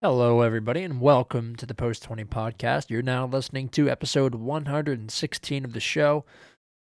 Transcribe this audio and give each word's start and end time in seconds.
Hello, 0.00 0.42
everybody, 0.42 0.84
and 0.84 1.00
welcome 1.00 1.56
to 1.56 1.66
the 1.66 1.74
Post 1.74 2.04
20 2.04 2.24
podcast. 2.26 2.88
You're 2.88 3.02
now 3.02 3.26
listening 3.26 3.68
to 3.70 3.90
episode 3.90 4.32
116 4.32 5.64
of 5.64 5.72
the 5.72 5.80
show. 5.80 6.24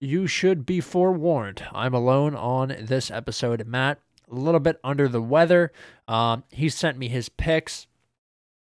You 0.00 0.26
should 0.26 0.64
be 0.64 0.80
forewarned. 0.80 1.62
I'm 1.74 1.92
alone 1.92 2.34
on 2.34 2.74
this 2.80 3.10
episode. 3.10 3.66
Matt, 3.66 3.98
a 4.30 4.34
little 4.34 4.60
bit 4.60 4.80
under 4.82 5.08
the 5.08 5.20
weather. 5.20 5.72
Um, 6.08 6.44
he 6.48 6.70
sent 6.70 6.96
me 6.96 7.08
his 7.08 7.28
picks. 7.28 7.86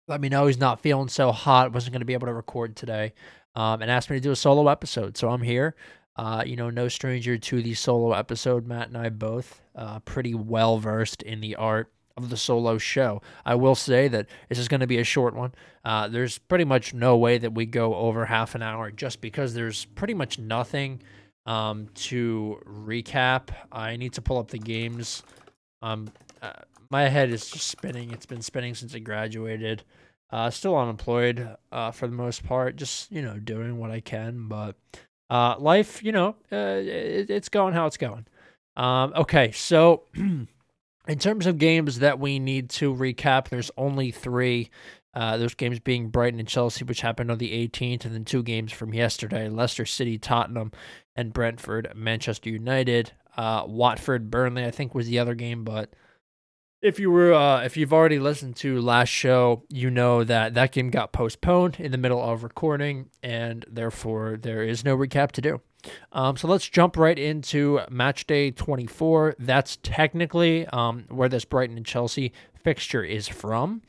Let 0.07 0.19
me 0.19 0.29
know 0.29 0.47
he's 0.47 0.57
not 0.57 0.81
feeling 0.81 1.09
so 1.09 1.31
hot. 1.31 1.71
Wasn't 1.71 1.93
going 1.93 2.01
to 2.01 2.05
be 2.05 2.13
able 2.13 2.25
to 2.25 2.33
record 2.33 2.75
today. 2.75 3.13
Um, 3.53 3.83
and 3.83 3.91
asked 3.91 4.09
me 4.09 4.17
to 4.17 4.19
do 4.19 4.31
a 4.31 4.35
solo 4.35 4.67
episode. 4.67 5.15
So 5.15 5.29
I'm 5.29 5.43
here. 5.43 5.75
Uh, 6.15 6.41
you 6.43 6.55
know, 6.55 6.71
no 6.71 6.87
stranger 6.87 7.37
to 7.37 7.61
the 7.61 7.75
solo 7.75 8.13
episode. 8.13 8.65
Matt 8.65 8.87
and 8.87 8.97
I 8.97 9.09
both 9.09 9.61
uh, 9.75 9.99
pretty 9.99 10.33
well 10.33 10.79
versed 10.79 11.21
in 11.21 11.39
the 11.39 11.55
art 11.55 11.91
of 12.23 12.29
the 12.29 12.37
solo 12.37 12.77
show. 12.77 13.21
I 13.45 13.55
will 13.55 13.75
say 13.75 14.07
that 14.07 14.27
this 14.47 14.59
is 14.59 14.67
going 14.67 14.81
to 14.81 14.87
be 14.87 14.99
a 14.99 15.03
short 15.03 15.35
one. 15.35 15.53
Uh, 15.83 16.07
there's 16.07 16.37
pretty 16.37 16.65
much 16.65 16.93
no 16.93 17.17
way 17.17 17.37
that 17.37 17.53
we 17.53 17.65
go 17.65 17.95
over 17.95 18.25
half 18.25 18.55
an 18.55 18.61
hour 18.61 18.91
just 18.91 19.21
because 19.21 19.53
there's 19.53 19.85
pretty 19.85 20.13
much 20.13 20.37
nothing 20.39 21.01
um, 21.45 21.87
to 21.95 22.61
recap. 22.65 23.49
I 23.71 23.95
need 23.95 24.13
to 24.13 24.21
pull 24.21 24.37
up 24.37 24.49
the 24.49 24.59
games. 24.59 25.23
Um, 25.81 26.11
uh, 26.41 26.53
my 26.89 27.07
head 27.07 27.29
is 27.29 27.49
just 27.49 27.67
spinning. 27.67 28.11
It's 28.11 28.25
been 28.25 28.41
spinning 28.41 28.75
since 28.75 28.93
I 28.95 28.99
graduated. 28.99 29.83
Uh, 30.31 30.49
still 30.49 30.77
unemployed 30.77 31.55
uh, 31.71 31.91
for 31.91 32.07
the 32.07 32.13
most 32.13 32.45
part, 32.45 32.75
just 32.75 33.11
you 33.11 33.21
know 33.21 33.39
doing 33.39 33.79
what 33.79 33.89
I 33.89 33.99
can. 33.99 34.47
But 34.47 34.75
uh, 35.29 35.55
life, 35.57 36.03
you 36.03 36.11
know, 36.11 36.35
uh, 36.51 36.55
it, 36.55 37.29
it's 37.29 37.49
going 37.49 37.73
how 37.73 37.87
it's 37.87 37.97
going. 37.97 38.25
Um, 38.75 39.13
okay, 39.15 39.51
so 39.51 40.03
In 41.09 41.17
terms 41.17 41.47
of 41.47 41.57
games 41.57 41.99
that 41.99 42.19
we 42.19 42.37
need 42.37 42.69
to 42.69 42.93
recap, 42.93 43.49
there's 43.49 43.71
only 43.75 44.11
three. 44.11 44.69
Uh, 45.11 45.37
those 45.37 45.55
games 45.55 45.79
being 45.79 46.09
Brighton 46.09 46.39
and 46.39 46.47
Chelsea, 46.47 46.85
which 46.85 47.01
happened 47.01 47.31
on 47.31 47.39
the 47.39 47.67
18th, 47.67 48.05
and 48.05 48.13
then 48.13 48.25
two 48.25 48.43
games 48.43 48.71
from 48.71 48.93
yesterday 48.93 49.49
Leicester 49.49 49.87
City, 49.87 50.19
Tottenham, 50.19 50.71
and 51.15 51.33
Brentford, 51.33 51.91
Manchester 51.95 52.51
United. 52.51 53.13
Uh, 53.35 53.63
Watford, 53.65 54.29
Burnley, 54.29 54.63
I 54.63 54.69
think 54.69 54.93
was 54.93 55.07
the 55.07 55.17
other 55.17 55.33
game, 55.33 55.63
but 55.63 55.95
if 56.83 56.99
you 56.99 57.09
were 57.09 57.33
uh, 57.33 57.63
if 57.63 57.75
you've 57.75 57.93
already 57.93 58.19
listened 58.19 58.55
to 58.57 58.79
last 58.79 59.09
show, 59.09 59.63
you 59.67 59.89
know 59.89 60.23
that 60.23 60.53
that 60.53 60.71
game 60.71 60.91
got 60.91 61.11
postponed 61.11 61.77
in 61.79 61.91
the 61.91 61.97
middle 61.97 62.21
of 62.21 62.43
recording, 62.43 63.09
and 63.23 63.65
therefore 63.67 64.37
there 64.39 64.61
is 64.61 64.85
no 64.85 64.95
recap 64.95 65.31
to 65.31 65.41
do. 65.41 65.59
Um, 66.11 66.37
so 66.37 66.47
let's 66.47 66.67
jump 66.67 66.97
right 66.97 67.17
into 67.17 67.79
match 67.89 68.27
day 68.27 68.51
24. 68.51 69.35
That's 69.39 69.77
technically 69.81 70.65
um, 70.67 71.05
where 71.09 71.29
this 71.29 71.45
Brighton 71.45 71.77
and 71.77 71.85
Chelsea 71.85 72.33
fixture 72.63 73.03
is 73.03 73.27
from. 73.27 73.81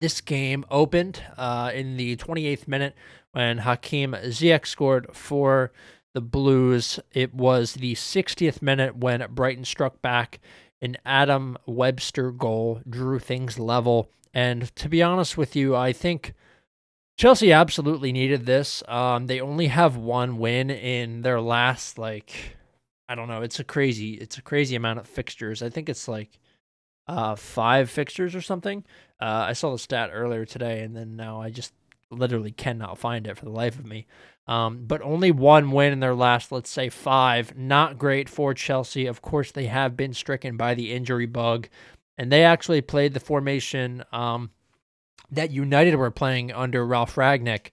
This 0.00 0.20
game 0.20 0.64
opened 0.70 1.22
uh, 1.36 1.70
in 1.72 1.96
the 1.96 2.16
28th 2.16 2.66
minute 2.66 2.94
when 3.32 3.58
Hakim 3.58 4.12
Ziyech 4.12 4.66
scored 4.66 5.06
for 5.12 5.72
the 6.12 6.20
Blues. 6.20 6.98
It 7.12 7.34
was 7.34 7.74
the 7.74 7.94
60th 7.94 8.62
minute 8.62 8.96
when 8.96 9.24
Brighton 9.30 9.64
struck 9.64 10.02
back. 10.02 10.40
An 10.80 10.96
Adam 11.06 11.56
Webster 11.64 12.32
goal 12.32 12.80
drew 12.88 13.20
things 13.20 13.58
level. 13.58 14.10
And 14.34 14.74
to 14.76 14.88
be 14.88 15.02
honest 15.02 15.36
with 15.36 15.54
you, 15.54 15.76
I 15.76 15.92
think 15.92 16.34
Chelsea 17.22 17.52
absolutely 17.52 18.10
needed 18.10 18.46
this. 18.46 18.82
Um, 18.88 19.28
they 19.28 19.40
only 19.40 19.68
have 19.68 19.96
one 19.96 20.38
win 20.38 20.70
in 20.70 21.22
their 21.22 21.40
last 21.40 21.96
like 21.96 22.56
I 23.08 23.14
don't 23.14 23.28
know. 23.28 23.42
It's 23.42 23.60
a 23.60 23.64
crazy 23.64 24.14
it's 24.14 24.38
a 24.38 24.42
crazy 24.42 24.74
amount 24.74 24.98
of 24.98 25.06
fixtures. 25.06 25.62
I 25.62 25.68
think 25.68 25.88
it's 25.88 26.08
like 26.08 26.40
uh 27.06 27.36
five 27.36 27.90
fixtures 27.90 28.34
or 28.34 28.40
something. 28.40 28.84
Uh, 29.20 29.44
I 29.46 29.52
saw 29.52 29.70
the 29.70 29.78
stat 29.78 30.10
earlier 30.12 30.44
today, 30.44 30.80
and 30.80 30.96
then 30.96 31.14
now 31.14 31.40
I 31.40 31.50
just 31.50 31.72
literally 32.10 32.50
cannot 32.50 32.98
find 32.98 33.28
it 33.28 33.38
for 33.38 33.44
the 33.44 33.52
life 33.52 33.78
of 33.78 33.86
me. 33.86 34.08
Um, 34.48 34.86
but 34.88 35.00
only 35.00 35.30
one 35.30 35.70
win 35.70 35.92
in 35.92 36.00
their 36.00 36.16
last, 36.16 36.50
let's 36.50 36.70
say, 36.70 36.88
five. 36.88 37.56
Not 37.56 37.98
great 38.00 38.28
for 38.28 38.52
Chelsea. 38.52 39.06
Of 39.06 39.22
course, 39.22 39.52
they 39.52 39.66
have 39.66 39.96
been 39.96 40.12
stricken 40.12 40.56
by 40.56 40.74
the 40.74 40.90
injury 40.92 41.26
bug, 41.26 41.68
and 42.18 42.32
they 42.32 42.42
actually 42.42 42.80
played 42.80 43.14
the 43.14 43.20
formation 43.20 44.02
um, 44.10 44.50
that 45.32 45.50
United 45.50 45.96
were 45.96 46.10
playing 46.10 46.52
under 46.52 46.86
Ralf 46.86 47.16
Rangnick. 47.16 47.70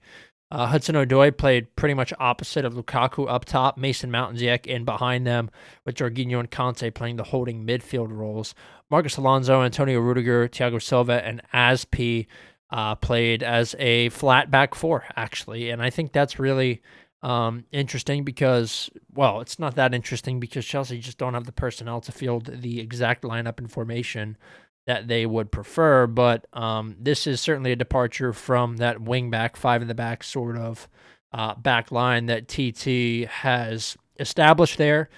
Uh, 0.52 0.66
Hudson 0.66 0.96
Odoi 0.96 1.36
played 1.36 1.76
pretty 1.76 1.94
much 1.94 2.12
opposite 2.18 2.64
of 2.64 2.74
Lukaku 2.74 3.30
up 3.30 3.44
top, 3.44 3.78
Mason 3.78 4.10
Mount 4.10 4.40
and 4.40 4.66
in 4.66 4.84
behind 4.84 5.24
them, 5.24 5.48
with 5.84 5.94
Jorginho 5.94 6.40
and 6.40 6.50
Kanté 6.50 6.92
playing 6.92 7.16
the 7.16 7.24
holding 7.24 7.64
midfield 7.64 8.10
roles. 8.10 8.54
Marcos 8.90 9.16
Alonso, 9.16 9.62
Antonio 9.62 10.00
Rudiger, 10.00 10.48
Thiago 10.48 10.82
Silva, 10.82 11.24
and 11.24 11.40
Azpi 11.54 12.26
uh, 12.70 12.96
played 12.96 13.44
as 13.44 13.76
a 13.78 14.08
flat 14.08 14.50
back 14.50 14.74
four, 14.74 15.04
actually. 15.14 15.70
And 15.70 15.80
I 15.80 15.90
think 15.90 16.12
that's 16.12 16.40
really 16.40 16.82
um, 17.22 17.64
interesting 17.70 18.24
because, 18.24 18.90
well, 19.14 19.40
it's 19.40 19.60
not 19.60 19.76
that 19.76 19.94
interesting 19.94 20.40
because 20.40 20.66
Chelsea 20.66 20.98
just 20.98 21.18
don't 21.18 21.34
have 21.34 21.46
the 21.46 21.52
personnel 21.52 22.00
to 22.00 22.10
field 22.10 22.50
the 22.52 22.80
exact 22.80 23.22
lineup 23.22 23.58
and 23.58 23.70
formation 23.70 24.36
that 24.86 25.08
they 25.08 25.26
would 25.26 25.52
prefer. 25.52 26.06
But 26.06 26.46
um, 26.52 26.96
this 26.98 27.26
is 27.26 27.40
certainly 27.40 27.72
a 27.72 27.76
departure 27.76 28.32
from 28.32 28.78
that 28.78 29.00
wing 29.00 29.30
back, 29.30 29.56
five 29.56 29.82
in 29.82 29.88
the 29.88 29.94
back 29.94 30.22
sort 30.22 30.56
of 30.56 30.88
uh, 31.32 31.54
back 31.54 31.92
line 31.92 32.26
that 32.26 32.48
TT 32.48 33.28
has 33.28 33.96
established 34.18 34.78
there. 34.78 35.08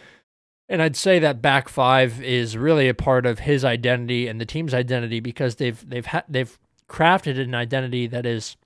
And 0.68 0.80
I'd 0.80 0.96
say 0.96 1.18
that 1.18 1.42
back 1.42 1.68
five 1.68 2.22
is 2.22 2.56
really 2.56 2.88
a 2.88 2.94
part 2.94 3.26
of 3.26 3.40
his 3.40 3.64
identity 3.64 4.28
and 4.28 4.40
the 4.40 4.46
team's 4.46 4.72
identity 4.72 5.20
because 5.20 5.56
they've 5.56 5.88
they've 5.88 6.06
ha- 6.06 6.24
they've 6.28 6.58
crafted 6.88 7.38
an 7.38 7.54
identity 7.54 8.06
that 8.06 8.24
is 8.24 8.56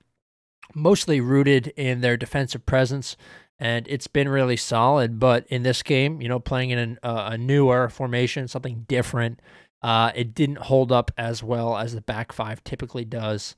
mostly 0.75 1.21
rooted 1.21 1.69
in 1.77 2.01
their 2.01 2.17
defensive 2.17 2.67
presence 2.67 3.17
and 3.59 3.87
it's 3.89 4.07
been 4.07 4.29
really 4.29 4.57
solid. 4.57 5.19
But 5.19 5.47
in 5.49 5.63
this 5.63 5.83
game, 5.83 6.21
you 6.21 6.29
know, 6.29 6.39
playing 6.39 6.71
in 6.71 6.79
an, 6.79 6.99
uh, 7.03 7.31
a 7.33 7.39
newer 7.39 7.89
formation, 7.89 8.49
something 8.49 8.85
different, 8.87 9.41
uh, 9.83 10.13
it 10.15 10.35
didn't 10.35 10.59
hold 10.59 10.91
up 10.91 11.11
as 11.17 11.43
well 11.43 11.77
as 11.77 11.95
the 11.95 12.01
back 12.01 12.33
five 12.33 12.63
typically 12.65 13.05
does. 13.05 13.55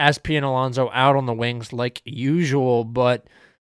Azpi 0.00 0.36
and 0.36 0.44
Alonso 0.44 0.90
out 0.92 1.16
on 1.16 1.26
the 1.26 1.34
wings 1.34 1.72
like 1.72 2.02
usual, 2.04 2.84
but 2.84 3.28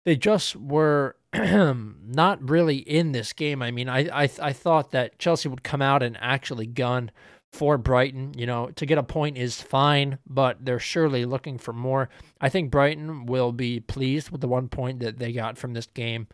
they 0.04 0.16
just 0.16 0.56
were 0.56 1.16
not 1.34 2.49
really 2.49 2.77
in 2.78 3.12
this 3.12 3.32
game. 3.32 3.62
I 3.62 3.71
mean, 3.71 3.88
I, 3.88 4.25
I 4.25 4.31
I 4.41 4.53
thought 4.53 4.93
that 4.93 5.19
Chelsea 5.19 5.49
would 5.49 5.62
come 5.62 5.82
out 5.82 6.03
and 6.03 6.16
actually 6.21 6.66
gun 6.66 7.10
for 7.53 7.77
Brighton. 7.78 8.33
You 8.37 8.47
know, 8.47 8.71
to 8.77 8.87
get 8.87 8.98
a 8.98 9.03
point 9.03 9.37
is 9.37 9.60
fine, 9.60 10.19
but 10.27 10.65
they're 10.65 10.78
surely 10.78 11.25
looking 11.25 11.59
for 11.59 11.72
more. 11.72 12.09
I 12.41 12.48
think 12.48 12.71
Brighton 12.71 13.27
will 13.27 13.53
be 13.53 13.81
pleased 13.81 14.31
with 14.31 14.41
the 14.41 14.48
one 14.48 14.69
point 14.69 15.00
that 15.00 15.19
they 15.19 15.33
got 15.33 15.59
from 15.59 15.75
this 15.75 15.87
game. 15.87 16.28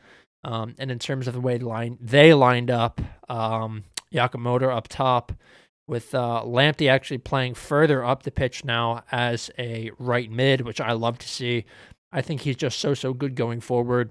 Um, 0.45 0.75
and 0.79 0.91
in 0.91 0.99
terms 0.99 1.29
of 1.29 1.35
the 1.35 1.41
way 1.41 1.59
line 1.59 1.99
they 2.01 2.35
lined 2.35 2.71
up, 2.71 3.01
um, 3.29 3.85
Yamamoto 4.13 4.75
up 4.75 4.89
top, 4.89 5.33
with 5.87 6.15
uh, 6.15 6.43
Lamptey 6.45 6.89
actually 6.89 7.19
playing 7.19 7.55
further 7.55 8.05
up 8.05 8.23
the 8.23 8.31
pitch 8.31 8.65
now 8.65 9.03
as 9.11 9.51
a 9.59 9.91
right 9.99 10.31
mid, 10.31 10.63
which 10.63 10.81
I 10.81 10.93
love 10.93 11.19
to 11.19 11.29
see. 11.29 11.65
I 12.13 12.23
think 12.23 12.43
he's 12.43 12.57
just 12.57 12.79
so 12.79 12.95
so 12.95 13.13
good 13.13 13.35
going 13.35 13.61
forward 13.61 14.11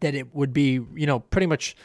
that 0.00 0.14
it 0.14 0.34
would 0.34 0.52
be 0.52 0.80
you 0.94 1.06
know 1.06 1.20
pretty 1.20 1.46
much 1.46 1.76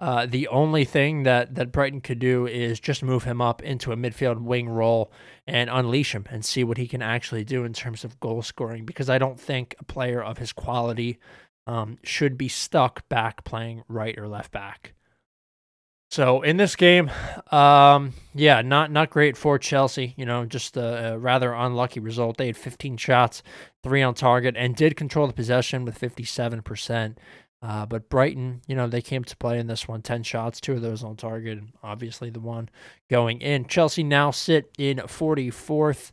uh, 0.00 0.26
the 0.26 0.48
only 0.48 0.84
thing 0.84 1.24
that 1.24 1.54
that 1.54 1.72
Brighton 1.72 2.00
could 2.00 2.18
do 2.18 2.46
is 2.46 2.80
just 2.80 3.02
move 3.02 3.24
him 3.24 3.40
up 3.40 3.62
into 3.62 3.92
a 3.92 3.96
midfield 3.96 4.40
wing 4.40 4.68
role 4.68 5.12
and 5.46 5.68
unleash 5.70 6.14
him 6.14 6.26
and 6.30 6.44
see 6.44 6.62
what 6.62 6.78
he 6.78 6.86
can 6.86 7.02
actually 7.02 7.44
do 7.44 7.64
in 7.64 7.72
terms 7.72 8.04
of 8.04 8.20
goal 8.20 8.42
scoring. 8.42 8.84
Because 8.84 9.10
I 9.10 9.18
don't 9.18 9.40
think 9.40 9.74
a 9.78 9.84
player 9.84 10.22
of 10.22 10.38
his 10.38 10.52
quality 10.52 11.18
um, 11.66 11.98
should 12.02 12.38
be 12.38 12.48
stuck 12.48 13.08
back 13.08 13.44
playing 13.44 13.82
right 13.88 14.16
or 14.18 14.28
left 14.28 14.52
back. 14.52 14.94
So 16.10 16.40
in 16.40 16.56
this 16.56 16.74
game, 16.74 17.10
um, 17.52 18.14
yeah, 18.34 18.62
not 18.62 18.90
not 18.90 19.10
great 19.10 19.36
for 19.36 19.58
Chelsea. 19.58 20.14
You 20.16 20.24
know, 20.24 20.46
just 20.46 20.76
a, 20.76 21.12
a, 21.12 21.18
rather 21.18 21.52
unlucky 21.52 22.00
result. 22.00 22.38
They 22.38 22.46
had 22.46 22.56
15 22.56 22.96
shots, 22.96 23.42
three 23.82 24.02
on 24.02 24.14
target, 24.14 24.54
and 24.56 24.74
did 24.74 24.96
control 24.96 25.26
the 25.26 25.34
possession 25.34 25.84
with 25.84 25.98
57 25.98 26.62
percent. 26.62 27.18
Uh, 27.60 27.84
but 27.84 28.08
Brighton, 28.08 28.62
you 28.66 28.76
know, 28.76 28.86
they 28.86 29.02
came 29.02 29.24
to 29.24 29.36
play 29.36 29.58
in 29.58 29.66
this 29.66 29.88
one, 29.88 30.00
10 30.00 30.22
shots, 30.22 30.60
two 30.60 30.74
of 30.74 30.82
those 30.82 31.02
on 31.02 31.16
target, 31.16 31.58
and 31.58 31.72
obviously 31.82 32.30
the 32.30 32.38
one 32.38 32.68
going 33.10 33.40
in. 33.40 33.66
Chelsea 33.66 34.04
now 34.04 34.30
sit 34.30 34.70
in 34.78 34.98
44th, 34.98 36.12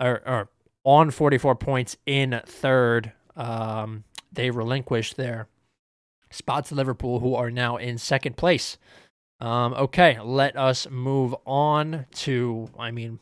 or, 0.00 0.20
or 0.26 0.50
on 0.82 1.12
44 1.12 1.54
points 1.54 1.96
in 2.06 2.40
third. 2.44 3.12
Um, 3.36 4.02
they 4.32 4.50
relinquished 4.50 5.16
their 5.16 5.46
spot 6.30 6.64
to 6.66 6.74
Liverpool, 6.74 7.20
who 7.20 7.36
are 7.36 7.52
now 7.52 7.76
in 7.76 7.96
second 7.96 8.36
place. 8.36 8.76
Um, 9.40 9.72
okay, 9.74 10.18
let 10.22 10.56
us 10.56 10.86
move 10.90 11.34
on 11.46 12.06
to, 12.16 12.68
I 12.78 12.90
mean, 12.90 13.18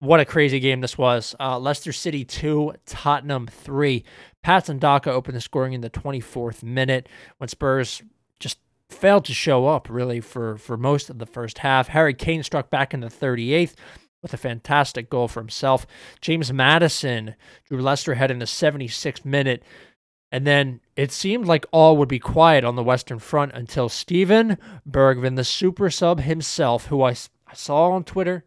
what 0.00 0.20
a 0.20 0.24
crazy 0.24 0.60
game 0.60 0.80
this 0.80 0.98
was. 0.98 1.34
Uh, 1.38 1.58
Leicester 1.58 1.92
City 1.92 2.24
2, 2.24 2.74
Tottenham 2.86 3.46
3. 3.46 4.04
Patson 4.42 4.78
Daka 4.78 5.12
opened 5.12 5.36
the 5.36 5.40
scoring 5.40 5.72
in 5.72 5.80
the 5.80 5.90
24th 5.90 6.62
minute 6.62 7.08
when 7.38 7.48
Spurs 7.48 8.02
just 8.40 8.58
failed 8.90 9.24
to 9.26 9.32
show 9.32 9.66
up 9.68 9.88
really 9.88 10.20
for, 10.20 10.56
for 10.58 10.76
most 10.76 11.08
of 11.08 11.18
the 11.18 11.26
first 11.26 11.58
half. 11.58 11.88
Harry 11.88 12.14
Kane 12.14 12.42
struck 12.42 12.68
back 12.68 12.92
in 12.92 13.00
the 13.00 13.06
38th. 13.08 13.74
with 14.22 14.32
a 14.32 14.36
fantastic 14.36 15.10
goal 15.10 15.26
for 15.26 15.40
himself. 15.40 15.84
James 16.20 16.52
Maddison 16.52 17.34
drew 17.68 17.80
Leicester 17.80 18.12
ahead 18.12 18.30
in 18.30 18.38
the 18.38 18.44
76th 18.44 19.24
minute. 19.24 19.62
And 20.32 20.46
then 20.46 20.80
it 20.96 21.12
seemed 21.12 21.46
like 21.46 21.66
all 21.72 21.98
would 21.98 22.08
be 22.08 22.18
quiet 22.18 22.64
on 22.64 22.74
the 22.74 22.82
Western 22.82 23.18
Front 23.18 23.52
until 23.52 23.90
Steven 23.90 24.56
Bergwijn, 24.88 25.36
the 25.36 25.44
super 25.44 25.90
sub 25.90 26.20
himself, 26.20 26.86
who 26.86 27.02
I, 27.02 27.10
I 27.10 27.54
saw 27.54 27.90
on 27.90 28.02
Twitter, 28.02 28.44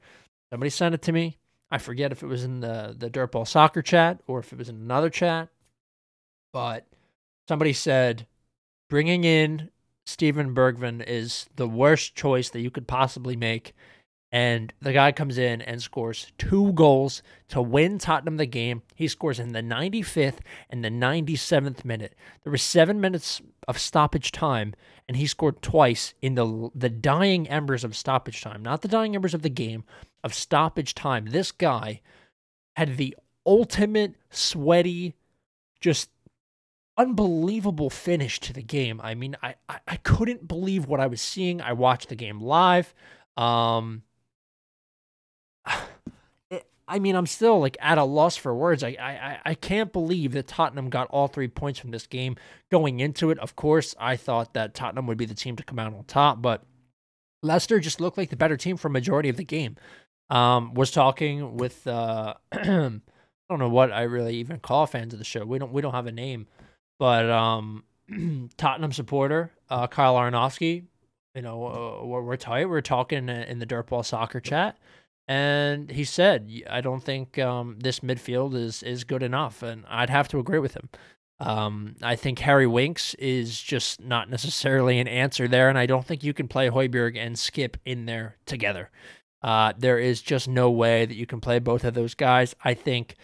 somebody 0.50 0.72
sent 0.72 0.96
it 0.96 1.04
to 1.04 1.12
me. 1.12 1.38
I 1.70 1.78
forget 1.78 2.12
if 2.12 2.24
it 2.24 2.28
was 2.28 2.44
in 2.44 2.62
the, 2.62 2.96
the 2.98 3.10
Dirtball 3.10 3.48
Soccer 3.48 3.84
chat 3.84 4.20
or 4.26 4.40
if 4.40 4.52
it 4.52 4.58
was 4.58 4.68
in 4.68 4.78
another 4.78 5.12
chat. 5.12 5.50
But 6.52 6.88
somebody 7.48 7.74
said 7.74 8.26
bringing 8.90 9.24
in 9.24 9.70
Steven 10.06 10.56
Bergwijn 10.56 11.04
is 11.06 11.48
the 11.56 11.68
worst 11.68 12.16
choice 12.16 12.50
that 12.50 12.62
you 12.62 12.72
could 12.72 12.88
possibly 12.88 13.36
make 13.36 13.76
and 14.36 14.74
the 14.82 14.92
guy 14.92 15.14
comes 15.14 15.38
in 15.38 15.62
and 15.62 15.82
scores 15.82 16.34
two 16.38 16.74
goals 16.74 17.24
to 17.48 17.62
win 17.62 17.98
Tottenham 17.98 18.36
the 18.36 18.46
game. 18.46 18.82
He 18.94 19.08
scores 19.08 19.40
in 19.40 19.54
the 19.54 19.62
95th 19.62 20.40
and 20.70 20.84
the 20.84 20.90
97th 20.90 21.86
minute. 21.86 22.16
There 22.44 22.52
were 22.52 22.58
seven 22.58 23.00
minutes 23.00 23.42
of 23.66 23.80
stoppage 23.80 24.34
time, 24.34 24.74
and 25.08 25.16
he 25.16 25.26
scored 25.26 25.62
twice 25.62 26.16
in 26.22 26.36
the 26.36 26.70
the 26.76 26.90
dying 26.90 27.48
embers 27.48 27.86
of 27.86 27.96
stoppage 27.96 28.42
time, 28.42 28.62
not 28.62 28.82
the 28.82 28.90
dying 28.90 29.16
embers 29.16 29.34
of 29.34 29.42
the 29.42 29.50
game, 29.50 29.86
of 30.22 30.34
stoppage 30.34 30.94
time. 30.94 31.28
This 31.28 31.54
guy 31.54 32.02
had 32.76 32.98
the 32.98 33.16
ultimate 33.46 34.16
sweaty, 34.32 35.16
just 35.80 36.10
unbelievable 36.98 37.90
finish 37.90 38.42
to 38.42 38.52
the 38.52 38.64
game. 38.64 39.00
I 39.02 39.16
mean, 39.16 39.38
I, 39.42 39.56
I, 39.70 39.80
I 39.88 39.96
couldn't 39.96 40.46
believe 40.46 40.88
what 40.88 41.00
I 41.00 41.08
was 41.08 41.22
seeing. 41.22 41.62
I 41.62 41.72
watched 41.72 42.10
the 42.10 42.16
game 42.16 42.42
live. 42.42 42.94
Um, 43.38 44.04
I 46.88 47.00
mean, 47.00 47.16
I'm 47.16 47.26
still 47.26 47.60
like 47.60 47.78
at 47.80 47.98
a 47.98 48.04
loss 48.04 48.36
for 48.36 48.54
words. 48.54 48.84
I, 48.84 48.90
I 48.90 49.40
I 49.44 49.54
can't 49.56 49.92
believe 49.92 50.34
that 50.34 50.48
Tottenham 50.48 50.90
got 50.90 51.08
all 51.10 51.28
three 51.28 51.48
points 51.48 51.80
from 51.80 51.92
this 51.92 52.06
game. 52.06 52.36
Going 52.72 53.00
into 53.00 53.32
it, 53.32 53.40
of 53.40 53.56
course, 53.56 53.96
I 54.00 54.16
thought 54.16 54.54
that 54.54 54.76
Tottenham 54.76 55.08
would 55.08 55.18
be 55.18 55.26
the 55.26 55.34
team 55.34 55.56
to 55.56 55.64
come 55.64 55.80
out 55.80 55.94
on 55.94 56.04
top, 56.04 56.42
but 56.42 56.64
Leicester 57.42 57.80
just 57.80 58.00
looked 58.00 58.18
like 58.18 58.30
the 58.30 58.36
better 58.36 58.58
team 58.58 58.78
for 58.78 58.88
a 58.88 58.92
majority 58.92 59.30
of 59.30 59.38
the 59.38 59.44
game. 59.44 59.78
Um, 60.30 60.74
was 60.74 60.92
talking 60.92 61.58
with 61.58 61.88
uh, 61.88 62.36
I 62.52 63.00
don't 63.50 63.60
know 63.60 63.70
what 63.70 63.92
I 63.92 64.04
really 64.04 64.36
even 64.38 64.60
call 64.60 64.86
fans 64.86 65.14
of 65.14 65.20
the 65.20 65.26
show. 65.26 65.44
We 65.44 65.58
don't 65.58 65.72
we 65.72 65.82
don't 65.82 65.94
have 65.94 66.08
a 66.08 66.12
name, 66.12 66.46
but 67.00 67.30
um, 67.30 67.84
Tottenham 68.58 68.92
supporter 68.92 69.52
uh, 69.70 69.88
Kyle 69.88 70.16
Aronofsky. 70.16 70.86
You 71.34 71.42
know, 71.42 71.66
uh, 71.68 72.06
we're, 72.06 72.22
we're 72.22 72.38
tight. 72.38 72.70
We're 72.70 72.80
talking 72.82 73.28
in 73.28 73.60
the 73.60 73.66
Dirtball 73.66 74.06
Soccer 74.06 74.40
chat 74.40 74.78
and 75.28 75.92
he 75.92 76.04
said, 76.04 76.50
"I 76.70 76.82
don't 76.82 77.04
think 77.04 77.38
um, 77.38 77.78
this 77.80 78.02
midfield 78.02 78.56
is 78.56 78.84
is 78.84 79.04
good 79.04 79.24
enough," 79.24 79.64
and 79.64 79.86
I'd 79.88 80.10
have 80.10 80.28
to 80.30 80.40
agree 80.40 80.60
with 80.60 80.76
him. 80.76 80.90
Um, 81.40 81.96
I 82.02 82.16
think 82.16 82.40
Harry 82.40 82.68
Winks 82.68 83.14
is 83.16 83.60
just 83.62 84.02
not 84.02 84.30
necessarily 84.30 85.00
an 85.00 85.08
answer 85.08 85.48
there, 85.48 85.70
and 85.70 85.78
I 85.78 85.86
don't 85.86 86.06
think 86.06 86.24
you 86.24 86.34
can 86.34 86.48
play 86.48 86.70
Højbjerg 86.70 87.18
and 87.18 87.36
Skipp 87.36 87.76
in 87.84 88.06
there 88.06 88.38
together. 88.46 88.90
Uh, 89.42 89.74
there 89.78 90.00
is 90.00 90.22
just 90.22 90.48
no 90.48 90.72
way 90.72 91.06
that 91.06 91.16
you 91.16 91.26
can 91.26 91.42
play 91.42 91.60
both 91.60 91.84
of 91.84 91.94
those 91.94 92.16
guys. 92.16 92.56
I 92.64 92.74
think 92.74 93.16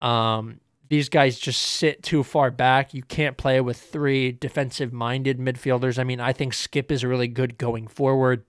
um, 0.00 0.60
these 0.88 1.08
guys 1.08 1.38
just 1.38 1.60
sit 1.60 2.02
too 2.02 2.22
far 2.22 2.50
back. 2.50 2.94
You 2.94 3.02
can't 3.02 3.36
play 3.36 3.60
with 3.60 3.78
three 3.78 4.32
defensive 4.32 4.92
minded 4.92 5.38
midfielders. 5.38 5.98
I 5.98 6.04
mean, 6.04 6.18
I 6.18 6.32
think 6.32 6.54
Skipp 6.54 6.90
is 6.90 7.04
really 7.04 7.28
good 7.28 7.58
going 7.58 7.86
forward. 7.86 8.42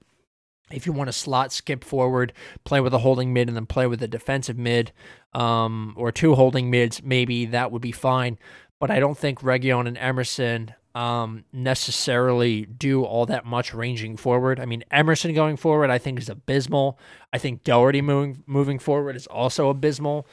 If 0.74 0.86
you 0.86 0.94
want 0.94 1.08
to 1.08 1.14
slot 1.14 1.50
Skipp 1.50 1.84
forward, 1.84 2.34
play 2.64 2.82
with 2.82 2.94
a 2.94 3.00
holding 3.00 3.34
mid 3.34 3.48
and 3.48 3.56
then 3.56 3.66
play 3.66 3.88
with 3.88 4.02
a 4.02 4.08
defensive 4.08 4.58
mid 4.58 4.92
um, 5.34 5.94
or 5.98 6.12
two 6.12 6.36
holding 6.36 6.70
mids, 6.70 7.02
maybe 7.04 7.46
that 7.48 7.72
would 7.72 7.82
be 7.82 7.92
fine. 7.92 8.38
But 8.80 8.92
I 8.92 9.00
don't 9.00 9.18
think 9.18 9.42
Reguilón 9.42 9.88
and 9.88 9.98
Emerson 9.98 10.74
um, 10.94 11.46
necessarily 11.54 12.66
do 12.66 13.04
all 13.04 13.26
that 13.28 13.46
much 13.46 13.74
ranging 13.74 14.18
forward. 14.18 14.60
I 14.60 14.66
mean, 14.66 14.84
Emerson 14.92 15.34
going 15.34 15.58
forward, 15.58 15.90
I 15.90 15.98
think 15.98 16.20
is 16.20 16.30
abysmal. 16.30 17.00
I 17.32 17.38
think 17.38 17.64
Doherty 17.64 18.02
moving 18.02 18.44
moving 18.46 18.80
forward 18.80 19.16
is 19.16 19.28
also 19.28 19.70
abysmal. 19.70 20.28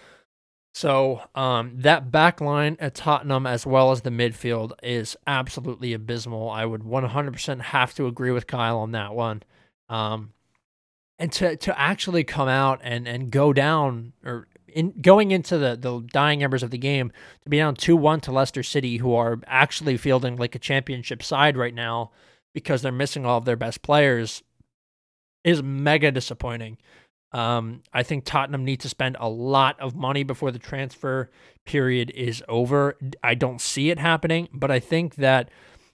So 0.75 1.23
um, 1.35 1.73
that 1.77 2.11
back 2.11 2.41
line 2.41 2.77
at 2.79 2.95
Tottenham, 2.95 3.47
as 3.47 3.67
well 3.67 3.91
as 3.91 4.03
the 4.03 4.11
midfield, 4.11 4.73
is 4.83 5.17
absolutely 5.27 5.93
abysmal. 5.93 6.51
I 6.51 6.65
would 6.65 6.83
100% 6.83 7.61
have 7.61 7.95
to 7.95 8.07
agree 8.07 8.31
with 8.31 8.47
Kyle 8.47 8.79
on 8.79 8.93
that 8.93 9.15
one. 9.15 9.43
Um, 9.89 10.33
and 11.19 11.33
to 11.33 11.57
to 11.57 11.79
actually 11.79 12.25
come 12.25 12.49
out 12.49 12.81
and 12.83 13.09
and 13.09 13.31
go 13.31 13.53
down 13.53 14.13
or 14.25 14.47
in 14.69 14.93
going 15.01 15.31
into 15.31 15.59
the 15.59 15.77
the 15.77 16.01
dying 16.13 16.43
embers 16.43 16.63
of 16.63 16.71
the 16.71 16.79
game 16.79 17.11
to 17.43 17.51
be 17.51 17.57
down 17.57 17.75
2-1 17.75 18.21
to 18.23 18.33
Leicester 18.33 18.63
City 18.63 18.99
who 18.99 19.15
are 19.15 19.41
actually 19.47 19.97
fielding 19.97 20.37
like 20.37 20.55
a 20.55 20.59
championship 20.59 21.23
side 21.23 21.57
right 21.57 21.75
now 21.75 22.11
because 22.55 22.83
they're 22.83 22.93
missing 22.93 23.27
all 23.27 23.39
of 23.39 23.45
their 23.45 23.57
best 23.57 23.83
players 23.83 24.43
is 25.45 25.63
mega 25.63 26.11
disappointing. 26.11 26.77
Um, 27.33 27.83
I 27.93 28.03
think 28.03 28.25
Tottenham 28.25 28.65
need 28.65 28.81
to 28.81 28.89
spend 28.89 29.17
a 29.21 29.29
lot 29.29 29.79
of 29.81 29.95
money 29.95 30.23
before 30.23 30.51
the 30.51 30.59
transfer 30.59 31.31
period 31.67 32.11
is 32.15 32.43
over. 32.49 32.97
I 33.23 33.35
don't 33.35 33.61
see 33.61 33.91
it 33.91 33.99
happening, 33.99 34.49
but 34.53 34.71
I 34.71 34.81
think 34.81 35.17
that 35.17 35.51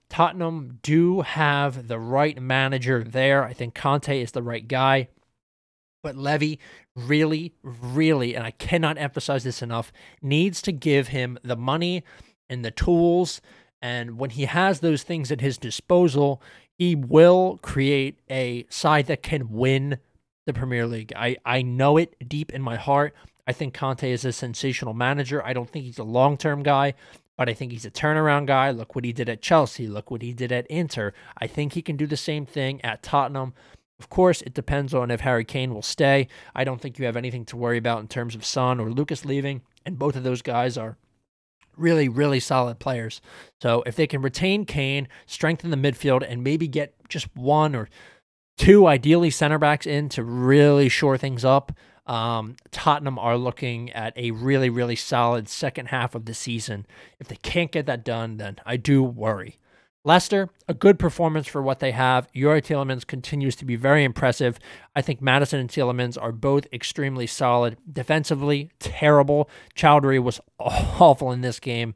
Tottenham 0.08 0.78
do 0.82 1.22
have 1.22 1.88
the 1.88 1.98
right 1.98 2.40
manager 2.40 3.02
there. 3.02 3.44
I 3.44 3.52
think 3.52 3.74
Conte 3.74 4.20
is 4.20 4.32
the 4.32 4.42
right 4.42 4.66
guy. 4.66 5.08
But 6.02 6.16
Levy 6.16 6.60
really, 6.94 7.54
really, 7.62 8.34
and 8.34 8.44
I 8.44 8.50
cannot 8.50 8.98
emphasize 8.98 9.44
this 9.44 9.62
enough, 9.62 9.92
needs 10.20 10.60
to 10.62 10.72
give 10.72 11.08
him 11.08 11.38
the 11.42 11.56
money 11.56 12.04
and 12.48 12.64
the 12.64 12.70
tools. 12.70 13.40
And 13.80 14.18
when 14.18 14.30
he 14.30 14.44
has 14.44 14.80
those 14.80 15.02
things 15.02 15.32
at 15.32 15.40
his 15.40 15.58
disposal, 15.58 16.42
he 16.78 16.94
will 16.94 17.58
create 17.62 18.18
a 18.30 18.66
side 18.68 19.06
that 19.06 19.22
can 19.22 19.50
win 19.50 19.98
the 20.46 20.52
Premier 20.52 20.86
League. 20.86 21.12
I, 21.16 21.36
I 21.44 21.62
know 21.62 21.96
it 21.96 22.16
deep 22.28 22.52
in 22.52 22.60
my 22.60 22.76
heart. 22.76 23.14
I 23.46 23.52
think 23.52 23.74
Conte 23.74 24.10
is 24.10 24.24
a 24.24 24.32
sensational 24.32 24.94
manager. 24.94 25.44
I 25.44 25.52
don't 25.52 25.68
think 25.68 25.84
he's 25.84 25.98
a 25.98 26.04
long 26.04 26.36
term 26.36 26.62
guy 26.62 26.94
but 27.36 27.48
I 27.48 27.54
think 27.54 27.72
he's 27.72 27.84
a 27.84 27.90
turnaround 27.90 28.46
guy. 28.46 28.70
Look 28.70 28.94
what 28.94 29.04
he 29.04 29.12
did 29.12 29.28
at 29.28 29.42
Chelsea. 29.42 29.86
Look 29.86 30.10
what 30.10 30.22
he 30.22 30.32
did 30.32 30.52
at 30.52 30.66
Inter. 30.68 31.12
I 31.38 31.46
think 31.46 31.72
he 31.72 31.82
can 31.82 31.96
do 31.96 32.06
the 32.06 32.16
same 32.16 32.46
thing 32.46 32.80
at 32.84 33.02
Tottenham. 33.02 33.54
Of 33.98 34.08
course, 34.10 34.42
it 34.42 34.54
depends 34.54 34.92
on 34.92 35.10
if 35.10 35.20
Harry 35.20 35.44
Kane 35.44 35.72
will 35.72 35.82
stay. 35.82 36.28
I 36.54 36.64
don't 36.64 36.80
think 36.80 36.98
you 36.98 37.06
have 37.06 37.16
anything 37.16 37.44
to 37.46 37.56
worry 37.56 37.78
about 37.78 38.00
in 38.00 38.08
terms 38.08 38.34
of 38.34 38.44
Son 38.44 38.80
or 38.80 38.90
Lucas 38.90 39.24
leaving, 39.24 39.62
and 39.86 39.98
both 39.98 40.16
of 40.16 40.24
those 40.24 40.42
guys 40.42 40.76
are 40.76 40.96
really, 41.76 42.08
really 42.08 42.40
solid 42.40 42.78
players. 42.78 43.20
So 43.60 43.82
if 43.86 43.96
they 43.96 44.06
can 44.06 44.22
retain 44.22 44.64
Kane, 44.64 45.08
strengthen 45.26 45.70
the 45.70 45.76
midfield, 45.76 46.24
and 46.28 46.42
maybe 46.42 46.68
get 46.68 46.94
just 47.08 47.34
one 47.36 47.74
or 47.74 47.88
two, 48.58 48.86
ideally 48.86 49.30
center 49.30 49.58
backs 49.58 49.86
in 49.86 50.08
to 50.10 50.22
really 50.22 50.88
shore 50.88 51.18
things 51.18 51.44
up, 51.44 51.72
um, 52.06 52.56
Tottenham 52.70 53.18
are 53.18 53.36
looking 53.36 53.90
at 53.92 54.16
a 54.16 54.30
really, 54.32 54.68
really 54.68 54.96
solid 54.96 55.48
second 55.48 55.86
half 55.86 56.14
of 56.14 56.26
the 56.26 56.34
season. 56.34 56.86
If 57.18 57.28
they 57.28 57.36
can't 57.36 57.72
get 57.72 57.86
that 57.86 58.04
done, 58.04 58.36
then 58.36 58.56
I 58.66 58.76
do 58.76 59.02
worry. 59.02 59.58
Leicester, 60.06 60.50
a 60.68 60.74
good 60.74 60.98
performance 60.98 61.46
for 61.46 61.62
what 61.62 61.80
they 61.80 61.92
have. 61.92 62.30
Youri 62.34 62.60
Tielemans 62.60 63.06
continues 63.06 63.56
to 63.56 63.64
be 63.64 63.74
very 63.74 64.04
impressive. 64.04 64.58
I 64.94 65.00
think 65.00 65.22
Maddison 65.22 65.60
and 65.60 65.70
Tielemans 65.70 66.20
are 66.20 66.30
both 66.30 66.66
extremely 66.74 67.26
solid. 67.26 67.78
Defensively, 67.90 68.70
terrible. 68.78 69.48
Choudhury 69.74 70.22
was 70.22 70.42
awful 70.58 71.32
in 71.32 71.40
this 71.40 71.58
game. 71.58 71.94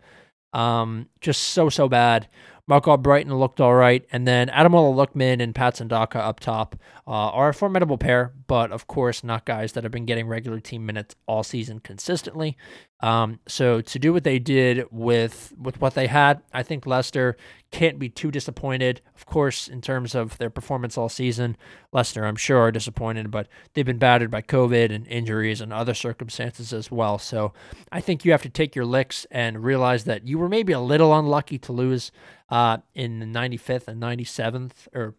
Um, 0.55 1.11
just 1.21 1.43
so, 1.43 1.69
so 1.69 1.87
bad. 1.87 2.29
Marc 2.67 2.85
Albrighton 2.85 3.38
looked 3.38 3.61
all 3.61 3.75
right. 3.75 4.07
And 4.11 4.27
then 4.27 4.49
Ademola 4.49 4.95
Lookman 4.95 5.43
and 5.43 5.55
Patson 5.55 5.88
Daka 5.88 6.19
up 6.19 6.41
top 6.41 6.77
uh, 7.07 7.11
are 7.11 7.50
a 7.50 7.55
formidable 7.55 7.99
pair, 7.99 8.33
but 8.49 8.73
of 8.73 8.87
course, 8.87 9.23
not 9.23 9.45
guys 9.45 9.73
that 9.73 9.85
have 9.85 9.93
been 9.93 10.07
getting 10.07 10.26
regular 10.26 10.59
team 10.59 10.85
minutes 10.85 11.14
all 11.26 11.45
season 11.45 11.78
consistently. 11.78 12.57
Um, 13.00 13.38
so 13.47 13.81
to 13.83 13.99
do 13.99 14.12
what 14.12 14.25
they 14.25 14.40
did 14.40 14.87
with 14.90 15.52
with 15.57 15.81
what 15.81 15.95
they 15.95 16.09
had, 16.09 16.43
I 16.52 16.62
think 16.64 16.87
Leicester 16.87 17.37
can't 17.71 17.99
be 17.99 18.09
too 18.09 18.31
disappointed. 18.31 19.02
Of 19.14 19.26
course, 19.26 19.69
in 19.69 19.83
terms 19.83 20.14
of 20.14 20.38
their 20.38 20.49
performance 20.49 20.97
all 20.97 21.11
season, 21.11 21.57
Leicester, 21.93 22.25
I'm 22.25 22.37
sure, 22.37 22.59
are 22.59 22.73
disappointed, 22.73 23.31
but 23.31 23.49
they've 23.75 23.87
been 23.87 23.99
battered 23.99 24.31
by 24.31 24.40
COVID 24.40 24.93
and 24.93 25.07
injuries 25.07 25.61
and 25.61 25.73
other 25.73 25.95
circumstances 25.95 26.73
as 26.73 26.90
well. 26.90 27.19
So 27.19 27.52
I 27.93 28.00
think 28.00 28.25
you 28.25 28.33
have 28.33 28.43
to 28.43 28.49
take 28.49 28.75
your 28.75 28.87
licks 28.87 29.26
and 29.31 29.62
realize 29.62 30.05
that 30.05 30.26
you 30.26 30.38
were 30.38 30.49
maybe 30.49 30.73
a 30.73 30.81
little 30.81 31.17
unlucky 31.17 31.59
to 31.59 31.73
lose 31.73 32.11
uh, 32.49 32.78
in 32.95 33.21
the 33.21 33.26
95th 33.26 33.88
and 33.88 34.02
97th, 34.02 34.88
or 34.95 35.14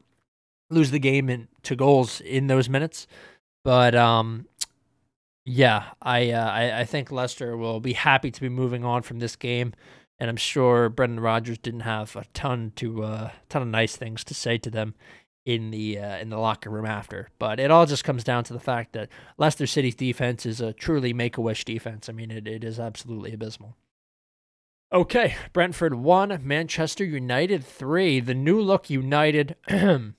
lose 0.70 0.92
the 0.92 1.00
game 1.00 1.30
in 1.30 1.48
to 1.64 1.76
goals 1.76 2.22
in 2.22 2.48
those 2.48 2.70
minutes. 2.70 3.08
But 3.64 3.96
um, 3.96 4.48
yeah, 5.46 5.86
I, 6.02 6.32
uh, 6.32 6.50
I 6.50 6.80
I 6.82 6.86
think 6.86 7.12
Leicester 7.12 7.58
will 7.58 7.80
be 7.80 7.94
happy 7.94 8.32
to 8.32 8.42
be 8.42 8.50
moving 8.50 8.86
on 8.86 9.02
from 9.02 9.20
this 9.20 9.36
game, 9.36 9.74
and 10.20 10.30
I'm 10.30 10.38
sure 10.38 10.90
Brendan 10.90 11.20
Rodgers 11.20 11.58
didn't 11.58 11.82
have 11.82 12.16
a 12.16 12.26
ton 12.34 12.72
to 12.78 13.04
uh, 13.04 13.32
ton 13.50 13.62
of 13.62 13.68
nice 13.68 13.96
things 13.96 14.24
to 14.26 14.34
say 14.34 14.58
to 14.60 14.70
them 14.70 14.96
in 15.46 15.72
the 15.72 15.98
uh, 15.98 16.18
in 16.18 16.30
the 16.30 16.38
locker 16.38 16.70
room 16.70 16.86
after. 16.86 17.30
But 17.40 17.60
it 17.60 17.72
all 17.72 17.86
just 17.86 18.04
comes 18.04 18.24
down 18.24 18.44
to 18.46 18.54
the 18.54 18.60
fact 18.60 18.94
that 18.94 19.10
Leicester 19.38 19.66
City's 19.66 19.96
defense 19.96 20.46
is 20.46 20.62
a 20.62 20.74
truly 20.74 21.14
make 21.14 21.38
a 21.38 21.42
wish 21.42 21.66
defense. 21.66 22.08
I 22.08 22.12
mean, 22.12 22.32
it, 22.32 22.48
it 22.48 22.64
is 22.64 22.80
absolutely 22.80 23.34
abysmal. 23.34 23.76
Okay, 24.92 25.36
Brentford 25.54 25.96
one, 25.96 26.40
Manchester 26.44 27.04
United 27.04 27.64
three. 27.64 28.20
The 28.20 28.34
new 28.34 28.62
look 28.62 28.90
United 28.90 29.56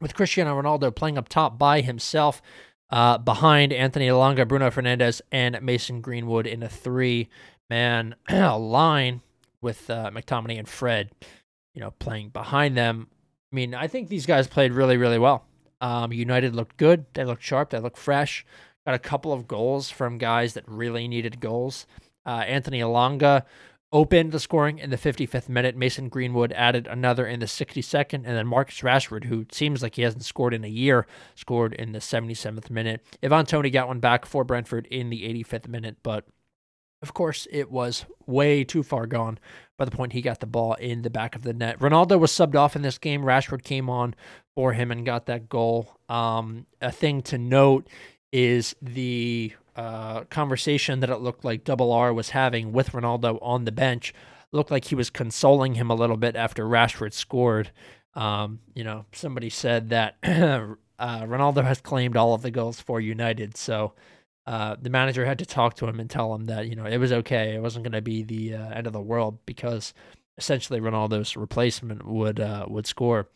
with 0.00 0.14
Cristiano 0.14 0.60
Ronaldo 0.60 0.94
playing 0.94 1.18
up 1.18 1.28
top 1.28 1.58
by 1.58 1.80
himself, 1.80 2.42
uh, 2.90 3.18
behind 3.18 3.72
Anthony 3.72 4.08
Elanga, 4.08 4.46
Bruno 4.46 4.70
Fernandes, 4.70 5.20
and 5.32 5.60
Mason 5.62 6.00
Greenwood 6.00 6.46
in 6.46 6.62
a 6.62 6.68
three 6.68 7.28
man 7.68 8.14
line 8.30 9.22
with 9.60 9.90
uh, 9.90 10.10
McTominay 10.10 10.58
and 10.58 10.68
Fred, 10.68 11.10
you 11.74 11.80
know, 11.80 11.92
playing 11.92 12.28
behind 12.30 12.76
them. 12.76 13.08
I 13.52 13.56
mean, 13.56 13.74
I 13.74 13.88
think 13.88 14.08
these 14.08 14.26
guys 14.26 14.46
played 14.46 14.72
really, 14.72 14.96
really 14.96 15.18
well. 15.18 15.44
Um, 15.80 16.12
United 16.12 16.54
looked 16.54 16.76
good. 16.76 17.06
They 17.14 17.24
looked 17.24 17.42
sharp. 17.42 17.70
They 17.70 17.78
looked 17.78 17.98
fresh. 17.98 18.46
Got 18.86 18.94
a 18.94 19.00
couple 19.00 19.32
of 19.32 19.48
goals 19.48 19.90
from 19.90 20.18
guys 20.18 20.54
that 20.54 20.64
really 20.66 21.08
needed 21.08 21.40
goals. 21.40 21.86
Uh, 22.24 22.44
Anthony 22.46 22.80
Elanga 22.80 23.42
opened 23.92 24.32
the 24.32 24.40
scoring 24.40 24.78
in 24.78 24.90
the 24.90 24.96
55th 24.96 25.48
minute. 25.48 25.76
Mason 25.76 26.08
Greenwood 26.08 26.52
added 26.52 26.86
another 26.86 27.26
in 27.26 27.40
the 27.40 27.46
62nd. 27.46 28.14
And 28.14 28.24
then 28.24 28.46
Marcus 28.46 28.80
Rashford, 28.80 29.24
who 29.24 29.46
seems 29.52 29.82
like 29.82 29.94
he 29.94 30.02
hasn't 30.02 30.24
scored 30.24 30.54
in 30.54 30.64
a 30.64 30.68
year, 30.68 31.06
scored 31.34 31.72
in 31.72 31.92
the 31.92 32.00
77th 32.00 32.70
minute. 32.70 33.04
Ivan 33.22 33.46
Toney 33.46 33.70
got 33.70 33.88
one 33.88 34.00
back 34.00 34.26
for 34.26 34.44
Brentford 34.44 34.86
in 34.86 35.10
the 35.10 35.22
85th 35.22 35.68
minute, 35.68 35.96
but 36.02 36.26
of 37.02 37.14
course, 37.14 37.46
it 37.50 37.70
was 37.70 38.06
way 38.26 38.64
too 38.64 38.82
far 38.82 39.06
gone 39.06 39.38
by 39.76 39.84
the 39.84 39.90
point 39.90 40.14
he 40.14 40.22
got 40.22 40.40
the 40.40 40.46
ball 40.46 40.74
in 40.74 41.02
the 41.02 41.10
back 41.10 41.36
of 41.36 41.42
the 41.42 41.52
net. 41.52 41.78
Ronaldo 41.78 42.18
was 42.18 42.32
subbed 42.32 42.56
off 42.56 42.74
in 42.74 42.82
this 42.82 42.98
game. 42.98 43.22
Rashford 43.22 43.62
came 43.62 43.90
on 43.90 44.14
for 44.54 44.72
him 44.72 44.90
and 44.90 45.04
got 45.04 45.26
that 45.26 45.48
goal. 45.48 45.98
Um, 46.08 46.66
a 46.80 46.90
thing 46.90 47.22
to 47.22 47.38
note 47.38 47.88
is 48.32 48.74
the 48.80 49.52
uh, 49.76 50.24
conversation 50.24 51.00
that 51.00 51.10
it 51.10 51.18
looked 51.18 51.44
like 51.44 51.64
Double 51.64 51.92
R 51.92 52.12
was 52.12 52.30
having 52.30 52.72
with 52.72 52.92
Ronaldo 52.92 53.38
on 53.42 53.64
the 53.64 53.72
bench. 53.72 54.14
Looked 54.52 54.70
like 54.70 54.86
he 54.86 54.94
was 54.94 55.10
consoling 55.10 55.74
him 55.74 55.90
a 55.90 55.94
little 55.94 56.16
bit 56.16 56.34
after 56.34 56.64
Rashford 56.64 57.12
scored. 57.12 57.70
Um, 58.14 58.60
you 58.74 58.84
know, 58.84 59.04
somebody 59.12 59.50
said 59.50 59.90
that 59.90 60.16
uh, 60.22 60.76
Ronaldo 60.98 61.64
has 61.64 61.80
claimed 61.80 62.16
all 62.16 62.32
of 62.32 62.42
the 62.42 62.50
goals 62.50 62.80
for 62.80 63.00
United, 63.00 63.56
so 63.56 63.92
uh, 64.46 64.76
the 64.80 64.88
manager 64.88 65.26
had 65.26 65.38
to 65.40 65.46
talk 65.46 65.74
to 65.74 65.86
him 65.86 66.00
and 66.00 66.08
tell 66.08 66.34
him 66.34 66.46
that 66.46 66.68
you 66.68 66.76
know 66.76 66.86
it 66.86 66.98
was 66.98 67.12
okay. 67.12 67.54
It 67.54 67.62
wasn't 67.62 67.84
going 67.84 67.92
to 67.92 68.00
be 68.00 68.22
the 68.22 68.54
uh, 68.54 68.68
end 68.70 68.86
of 68.86 68.92
the 68.94 69.00
world 69.00 69.38
because 69.44 69.92
essentially 70.38 70.80
Ronaldo's 70.80 71.36
replacement 71.36 72.06
would 72.06 72.40
uh, 72.40 72.66
would 72.68 72.86
score. 72.86 73.28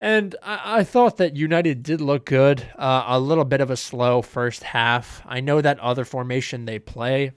And 0.00 0.34
I, 0.42 0.78
I, 0.78 0.84
thought 0.84 1.18
that 1.18 1.36
United 1.36 1.82
did 1.82 2.00
look 2.00 2.24
good. 2.24 2.66
Uh, 2.76 3.04
a 3.06 3.20
little 3.20 3.44
bit 3.44 3.60
of 3.60 3.70
a 3.70 3.76
slow 3.76 4.22
first 4.22 4.62
half. 4.62 5.22
I 5.26 5.40
know 5.40 5.60
that 5.60 5.78
other 5.78 6.06
formation 6.06 6.64
they 6.64 6.78
play 6.78 7.32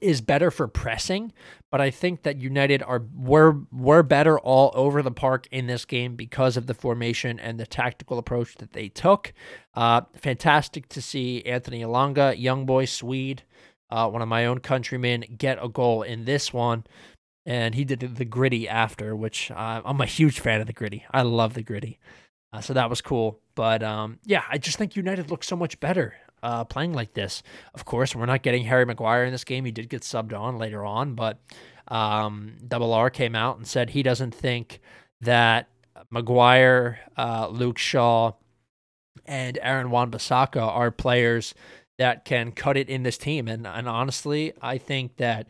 is 0.00 0.20
better 0.20 0.50
for 0.50 0.68
pressing, 0.68 1.32
but 1.70 1.80
I 1.80 1.90
think 1.90 2.22
that 2.22 2.38
United 2.38 2.82
are 2.82 3.02
were 3.14 3.58
were 3.72 4.02
better 4.02 4.38
all 4.38 4.70
over 4.74 5.02
the 5.02 5.10
park 5.10 5.46
in 5.50 5.66
this 5.66 5.84
game 5.84 6.16
because 6.16 6.56
of 6.56 6.66
the 6.66 6.74
formation 6.74 7.38
and 7.38 7.58
the 7.58 7.66
tactical 7.66 8.18
approach 8.18 8.54
that 8.56 8.72
they 8.72 8.88
took. 8.88 9.32
Uh, 9.74 10.02
fantastic 10.16 10.88
to 10.90 11.02
see 11.02 11.42
Anthony 11.42 11.82
Elanga, 11.82 12.38
young 12.38 12.66
boy 12.66 12.86
Swede, 12.86 13.42
uh, 13.90 14.08
one 14.08 14.22
of 14.22 14.28
my 14.28 14.46
own 14.46 14.60
countrymen, 14.60 15.24
get 15.36 15.62
a 15.62 15.68
goal 15.68 16.02
in 16.02 16.24
this 16.24 16.52
one, 16.52 16.84
and 17.46 17.74
he 17.74 17.84
did 17.84 18.00
the 18.00 18.24
gritty 18.24 18.68
after, 18.68 19.14
which 19.14 19.50
uh, 19.50 19.82
I'm 19.84 20.00
a 20.00 20.06
huge 20.06 20.40
fan 20.40 20.60
of 20.60 20.66
the 20.66 20.72
gritty. 20.72 21.04
I 21.10 21.22
love 21.22 21.54
the 21.54 21.62
gritty. 21.62 21.98
Uh, 22.52 22.60
so 22.60 22.72
that 22.72 22.88
was 22.88 23.00
cool. 23.00 23.40
But 23.54 23.82
um, 23.82 24.18
yeah, 24.24 24.44
I 24.48 24.58
just 24.58 24.78
think 24.78 24.96
United 24.96 25.30
looks 25.30 25.46
so 25.46 25.56
much 25.56 25.80
better 25.80 26.14
uh, 26.42 26.64
playing 26.64 26.92
like 26.92 27.14
this. 27.14 27.42
Of 27.74 27.84
course, 27.84 28.14
we're 28.14 28.26
not 28.26 28.42
getting 28.42 28.64
Harry 28.64 28.86
Maguire 28.86 29.24
in 29.24 29.32
this 29.32 29.44
game. 29.44 29.64
He 29.64 29.72
did 29.72 29.88
get 29.88 30.02
subbed 30.02 30.38
on 30.38 30.58
later 30.58 30.84
on, 30.84 31.14
but 31.14 31.38
um, 31.88 32.56
Double 32.66 32.92
R 32.92 33.10
came 33.10 33.34
out 33.34 33.56
and 33.56 33.66
said 33.66 33.90
he 33.90 34.02
doesn't 34.02 34.34
think 34.34 34.80
that 35.20 35.68
Maguire, 36.10 37.00
uh, 37.16 37.48
Luke 37.48 37.78
Shaw, 37.78 38.32
and 39.26 39.58
Aaron 39.62 39.90
Wan-Bissaka 39.90 40.60
are 40.60 40.90
players 40.90 41.54
that 41.98 42.24
can 42.24 42.52
cut 42.52 42.76
it 42.76 42.88
in 42.88 43.04
this 43.04 43.16
team. 43.16 43.48
And 43.48 43.66
and 43.66 43.88
honestly, 43.88 44.52
I 44.60 44.78
think 44.78 45.16
that 45.16 45.46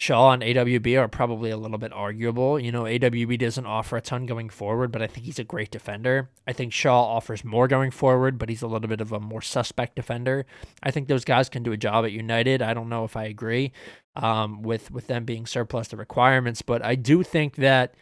Shaw 0.00 0.30
and 0.30 0.44
AWB 0.44 0.96
are 0.96 1.08
probably 1.08 1.50
a 1.50 1.56
little 1.56 1.76
bit 1.76 1.92
arguable. 1.92 2.58
You 2.60 2.70
know, 2.70 2.84
AWB 2.84 3.36
doesn't 3.36 3.66
offer 3.66 3.96
a 3.96 4.00
ton 4.00 4.26
going 4.26 4.48
forward, 4.48 4.92
but 4.92 5.02
I 5.02 5.08
think 5.08 5.26
he's 5.26 5.40
a 5.40 5.44
great 5.44 5.72
defender. 5.72 6.30
I 6.46 6.52
think 6.52 6.72
Shaw 6.72 7.16
offers 7.16 7.44
more 7.44 7.66
going 7.66 7.90
forward, 7.90 8.38
but 8.38 8.48
he's 8.48 8.62
a 8.62 8.68
little 8.68 8.88
bit 8.88 9.00
of 9.00 9.10
a 9.10 9.18
more 9.18 9.42
suspect 9.42 9.96
defender. 9.96 10.46
I 10.84 10.92
think 10.92 11.08
those 11.08 11.24
guys 11.24 11.48
can 11.48 11.64
do 11.64 11.72
a 11.72 11.76
job 11.76 12.04
at 12.04 12.12
United. 12.12 12.62
I 12.62 12.74
don't 12.74 12.88
know 12.88 13.04
if 13.04 13.16
I 13.16 13.24
agree 13.24 13.72
um, 14.14 14.62
with 14.62 14.92
with 14.92 15.08
them 15.08 15.24
being 15.24 15.46
surplus 15.46 15.88
to 15.88 15.96
requirements, 15.96 16.62
but 16.62 16.84
I 16.84 16.94
do 16.94 17.24
think 17.24 17.56
that 17.56 17.94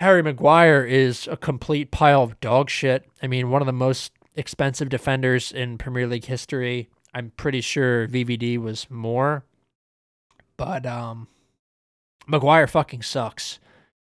Harry 0.00 0.24
Maguire 0.24 0.84
is 0.84 1.28
a 1.28 1.36
complete 1.36 1.92
pile 1.92 2.24
of 2.24 2.40
dog 2.40 2.68
shit. 2.68 3.08
I 3.22 3.28
mean, 3.28 3.50
one 3.50 3.62
of 3.62 3.66
the 3.66 3.72
most 3.72 4.10
expensive 4.34 4.88
defenders 4.88 5.52
in 5.52 5.78
Premier 5.78 6.08
League 6.08 6.24
history. 6.24 6.90
I'm 7.14 7.30
pretty 7.36 7.62
sure 7.62 8.06
VVD 8.08 8.58
was 8.58 8.90
more 8.90 9.45
but 10.56 10.86
um, 10.86 11.28
Maguire 12.26 12.66
fucking 12.66 13.02
sucks. 13.02 13.58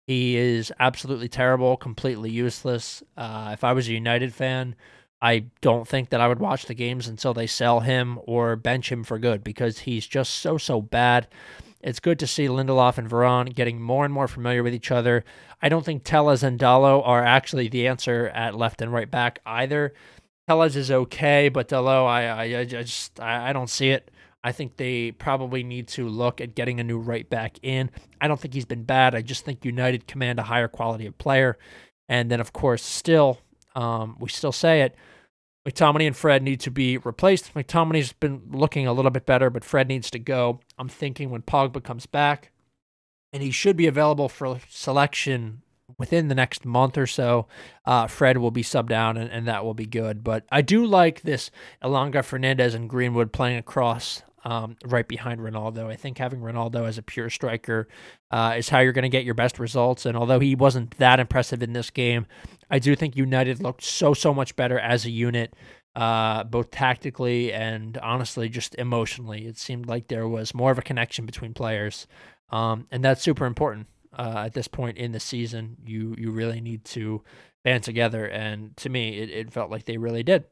He 0.08 0.36
is 0.36 0.72
absolutely 0.80 1.30
terrible, 1.30 1.78
completely 1.78 2.32
useless. 2.32 3.04
Uh, 3.16 3.52
if 3.54 3.64
I 3.64 3.74
was 3.74 3.88
a 3.88 3.94
United 3.94 4.34
fan, 4.34 4.76
I 5.22 5.46
don't 5.62 5.88
think 5.88 6.10
that 6.10 6.22
I 6.22 6.28
would 6.28 6.40
watch 6.40 6.66
the 6.66 6.74
games 6.74 7.08
until 7.08 7.34
they 7.34 7.48
sell 7.48 7.82
him 7.82 8.20
or 8.24 8.56
bench 8.56 8.92
him 8.92 9.04
for 9.04 9.20
good 9.20 9.44
because 9.44 9.80
he's 9.80 10.08
just 10.08 10.34
so, 10.34 10.58
so 10.58 10.82
bad. 10.82 11.28
It's 11.82 12.00
good 12.00 12.20
to 12.20 12.28
see 12.28 12.48
Lindelof 12.48 12.98
and 12.98 13.10
Varane 13.10 13.56
getting 13.56 13.82
more 13.82 14.06
and 14.06 14.14
more 14.14 14.28
familiar 14.28 14.64
with 14.64 14.74
each 14.74 14.92
other. 14.92 15.24
I 15.62 15.70
don't 15.70 15.86
think 15.86 16.04
Telles 16.04 16.44
and 16.44 16.60
Dalot 16.60 17.08
are 17.08 17.24
actually 17.24 17.70
the 17.70 17.88
answer 17.88 18.28
at 18.30 18.56
left 18.56 18.82
and 18.82 18.92
right 18.92 19.10
back 19.10 19.40
either. 19.46 19.94
Telles 20.48 20.76
is 20.76 20.92
okay, 20.92 21.50
but 21.50 21.70
Dalot, 21.70 22.08
I, 22.08 22.28
I, 22.28 22.60
I 22.60 22.66
just 22.66 23.20
I, 23.20 23.50
I 23.50 23.54
don't 23.54 23.70
see 23.70 23.90
it. 23.90 24.12
I 24.44 24.52
think 24.52 24.78
they 24.78 25.12
probably 25.12 25.64
need 25.64 25.88
to 25.90 26.08
look 26.08 26.42
at 26.42 26.56
getting 26.56 26.80
a 26.80 26.84
new 26.84 26.98
right 26.98 27.30
back 27.30 27.58
in. 27.62 27.92
I 28.20 28.28
don't 28.28 28.40
think 28.40 28.54
he's 28.54 28.66
been 28.66 28.84
bad. 28.84 29.14
I 29.14 29.22
just 29.22 29.46
think 29.46 29.64
United 29.64 30.08
command 30.08 30.40
a 30.40 30.44
higher 30.44 30.68
quality 30.68 31.06
of 31.06 31.18
player. 31.18 31.58
And 32.10 32.32
then, 32.32 32.40
of 32.40 32.52
course, 32.52 32.84
still, 32.84 33.40
um, 33.76 34.18
we 34.20 34.30
still 34.30 34.52
say 34.52 34.82
it. 34.82 34.96
McTominay 35.68 36.08
and 36.08 36.18
Fred 36.18 36.42
need 36.42 36.60
to 36.62 36.72
be 36.72 36.98
replaced. 36.98 37.54
McTominay's 37.54 38.14
been 38.14 38.42
looking 38.52 38.88
a 38.88 38.94
little 38.94 39.12
bit 39.12 39.28
better, 39.28 39.52
but 39.52 39.64
Fred 39.64 39.88
needs 39.88 40.10
to 40.12 40.20
go. 40.20 40.60
I'm 40.78 40.90
thinking 40.90 41.30
when 41.30 41.44
Pogba 41.44 41.84
comes 41.84 42.08
back, 42.08 42.52
and 43.32 43.44
he 43.44 43.52
should 43.52 43.78
be 43.78 43.88
available 43.88 44.28
for 44.28 44.60
selection 44.70 45.62
within 45.98 46.28
the 46.28 46.36
next 46.36 46.66
month 46.66 46.98
or 46.98 47.08
so, 47.08 47.48
uh, 47.86 48.08
Fred 48.08 48.38
will 48.38 48.52
be 48.52 48.64
subbed 48.64 48.90
down 48.90 49.18
and, 49.18 49.30
and 49.30 49.48
that 49.48 49.64
will 49.64 49.74
be 49.74 49.86
good. 49.86 50.24
But 50.24 50.46
I 50.52 50.62
do 50.62 50.86
like 50.86 51.22
this 51.22 51.52
Elanga 51.84 52.16
Fernandes 52.16 52.74
and 52.74 52.90
Greenwood 52.90 53.32
playing 53.32 53.58
across 53.58 54.24
um, 54.44 54.76
right 54.86 55.08
behind 55.08 55.40
Ronaldo. 55.40 55.88
I 55.88 55.96
think 55.96 56.18
having 56.18 56.40
Ronaldo 56.40 56.88
as 56.88 56.98
a 56.98 57.04
pure 57.04 57.30
striker 57.30 57.88
uh, 58.32 58.56
is 58.58 58.70
how 58.70 58.80
you're 58.80 58.94
going 58.94 59.04
to 59.04 59.10
get 59.10 59.26
your 59.26 59.34
best 59.34 59.60
results. 59.60 60.06
And 60.06 60.18
although 60.18 60.40
he 60.40 60.56
wasn't 60.56 60.98
that 60.98 61.20
impressive 61.20 61.62
in 61.62 61.74
this 61.74 61.90
game, 61.90 62.26
I 62.70 62.80
do 62.80 62.96
think 62.96 63.16
United 63.16 63.62
looked 63.62 63.84
so, 63.84 64.14
so 64.14 64.34
much 64.34 64.56
better 64.56 64.80
as 64.80 65.06
a 65.06 65.12
unit, 65.12 65.54
uh, 65.96 66.44
both 66.46 66.72
tactically 66.72 67.54
and 67.54 67.98
honestly 67.98 68.50
just 68.50 68.76
emotionally. 68.76 69.46
It 69.46 69.58
seemed 69.58 69.88
like 69.88 70.08
there 70.08 70.28
was 70.28 70.54
more 70.54 70.72
of 70.72 70.80
a 70.80 70.84
connection 70.84 71.26
between 71.26 71.54
players. 71.54 72.08
Um, 72.50 72.88
and 72.92 73.04
that's 73.04 73.22
super 73.22 73.46
important. 73.46 73.88
Uh, 74.18 74.44
at 74.46 74.54
this 74.54 74.68
point 74.68 74.98
in 74.98 75.14
the 75.14 75.22
season, 75.22 75.78
you 75.86 76.16
you 76.18 76.32
really 76.32 76.60
need 76.60 76.84
to 76.84 77.24
band 77.64 77.82
together, 77.82 78.26
and 78.26 78.76
to 78.76 78.90
me, 78.90 79.20
it, 79.20 79.30
it 79.30 79.54
felt 79.54 79.72
like 79.72 79.86
they 79.86 79.98
really 79.98 80.22
did. 80.22 80.44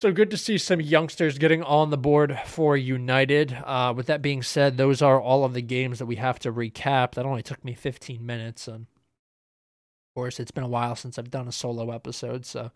So 0.00 0.12
good 0.12 0.30
to 0.30 0.36
see 0.36 0.58
some 0.58 0.80
youngsters 0.80 1.38
getting 1.38 1.64
on 1.64 1.90
the 1.90 1.98
board 1.98 2.38
for 2.46 2.76
United. 2.76 3.58
Uh, 3.64 3.92
with 3.96 4.06
that 4.06 4.22
being 4.22 4.44
said, 4.44 4.76
those 4.76 5.02
are 5.02 5.20
all 5.20 5.44
of 5.44 5.54
the 5.54 5.62
games 5.62 5.98
that 5.98 6.06
we 6.06 6.14
have 6.16 6.38
to 6.40 6.52
recap. 6.52 7.14
That 7.14 7.26
only 7.26 7.42
took 7.42 7.64
me 7.64 7.74
15 7.74 8.24
minutes. 8.24 8.68
And 8.68 8.82
of 8.82 10.14
course, 10.14 10.38
it's 10.38 10.52
been 10.52 10.62
a 10.62 10.68
while 10.68 10.94
since 10.94 11.18
I've 11.18 11.32
done 11.32 11.48
a 11.48 11.52
solo 11.52 11.90
episode. 11.90 12.46
So 12.46 12.70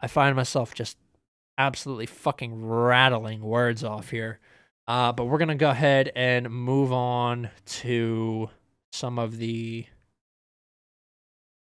I 0.00 0.08
find 0.08 0.34
myself 0.34 0.74
just 0.74 0.96
absolutely 1.56 2.06
fucking 2.06 2.66
rattling 2.66 3.42
words 3.42 3.84
off 3.84 4.10
here. 4.10 4.40
Uh, 4.88 5.12
but 5.12 5.26
we're 5.26 5.38
going 5.38 5.46
to 5.50 5.54
go 5.54 5.70
ahead 5.70 6.10
and 6.16 6.50
move 6.50 6.92
on 6.92 7.50
to 7.66 8.50
some 8.92 9.20
of 9.20 9.38
the. 9.38 9.86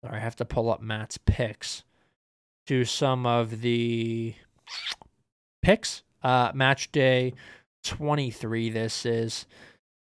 Sorry, 0.03 0.17
I 0.17 0.22
have 0.22 0.38
to 0.38 0.46
pull 0.46 0.72
up 0.72 0.82
Matt's 0.82 1.20
picks. 1.20 1.84
To 2.67 2.86
some 2.86 3.25
of 3.25 3.62
the 3.62 4.36
picks. 5.63 6.03
Uh, 6.22 6.51
match 6.53 6.91
day 6.91 7.34
23, 7.84 8.70
this 8.70 9.05
is. 9.05 9.48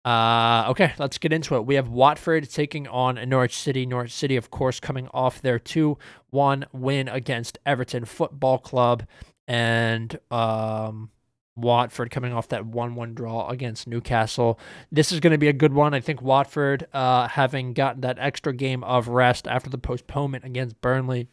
Uh, 0.04 0.66
okay, 0.70 0.94
let's 1.00 1.18
get 1.18 1.34
into 1.34 1.56
it. 1.56 1.66
We 1.66 1.76
have 1.76 1.90
Watford 1.90 2.48
taking 2.50 2.88
on 2.88 3.16
Norwich 3.28 3.58
City. 3.58 3.88
Norwich 3.88 4.14
City, 4.14 4.36
of 4.36 4.52
course, 4.52 4.80
coming 4.80 5.08
off 5.14 5.42
their 5.42 5.58
2 5.58 5.98
1 6.30 6.66
win 6.74 7.08
against 7.08 7.58
Everton 7.66 8.06
Football 8.06 8.60
Club. 8.60 9.08
And 9.48 10.20
um, 10.30 11.10
Watford 11.56 12.12
coming 12.12 12.34
off 12.34 12.50
that 12.50 12.68
1 12.68 12.94
1 12.94 13.14
draw 13.16 13.50
against 13.50 13.88
Newcastle. 13.88 14.60
This 14.92 15.12
is 15.12 15.20
going 15.20 15.32
to 15.32 15.40
be 15.40 15.48
a 15.48 15.54
good 15.54 15.74
one. 15.74 15.96
I 15.96 16.02
think 16.02 16.22
Watford, 16.22 16.86
uh, 16.94 17.28
having 17.30 17.74
gotten 17.74 18.02
that 18.02 18.20
extra 18.20 18.54
game 18.54 18.84
of 18.84 19.08
rest 19.08 19.48
after 19.48 19.72
the 19.72 19.80
postponement 19.80 20.46
against 20.46 20.80
Burnley, 20.82 21.30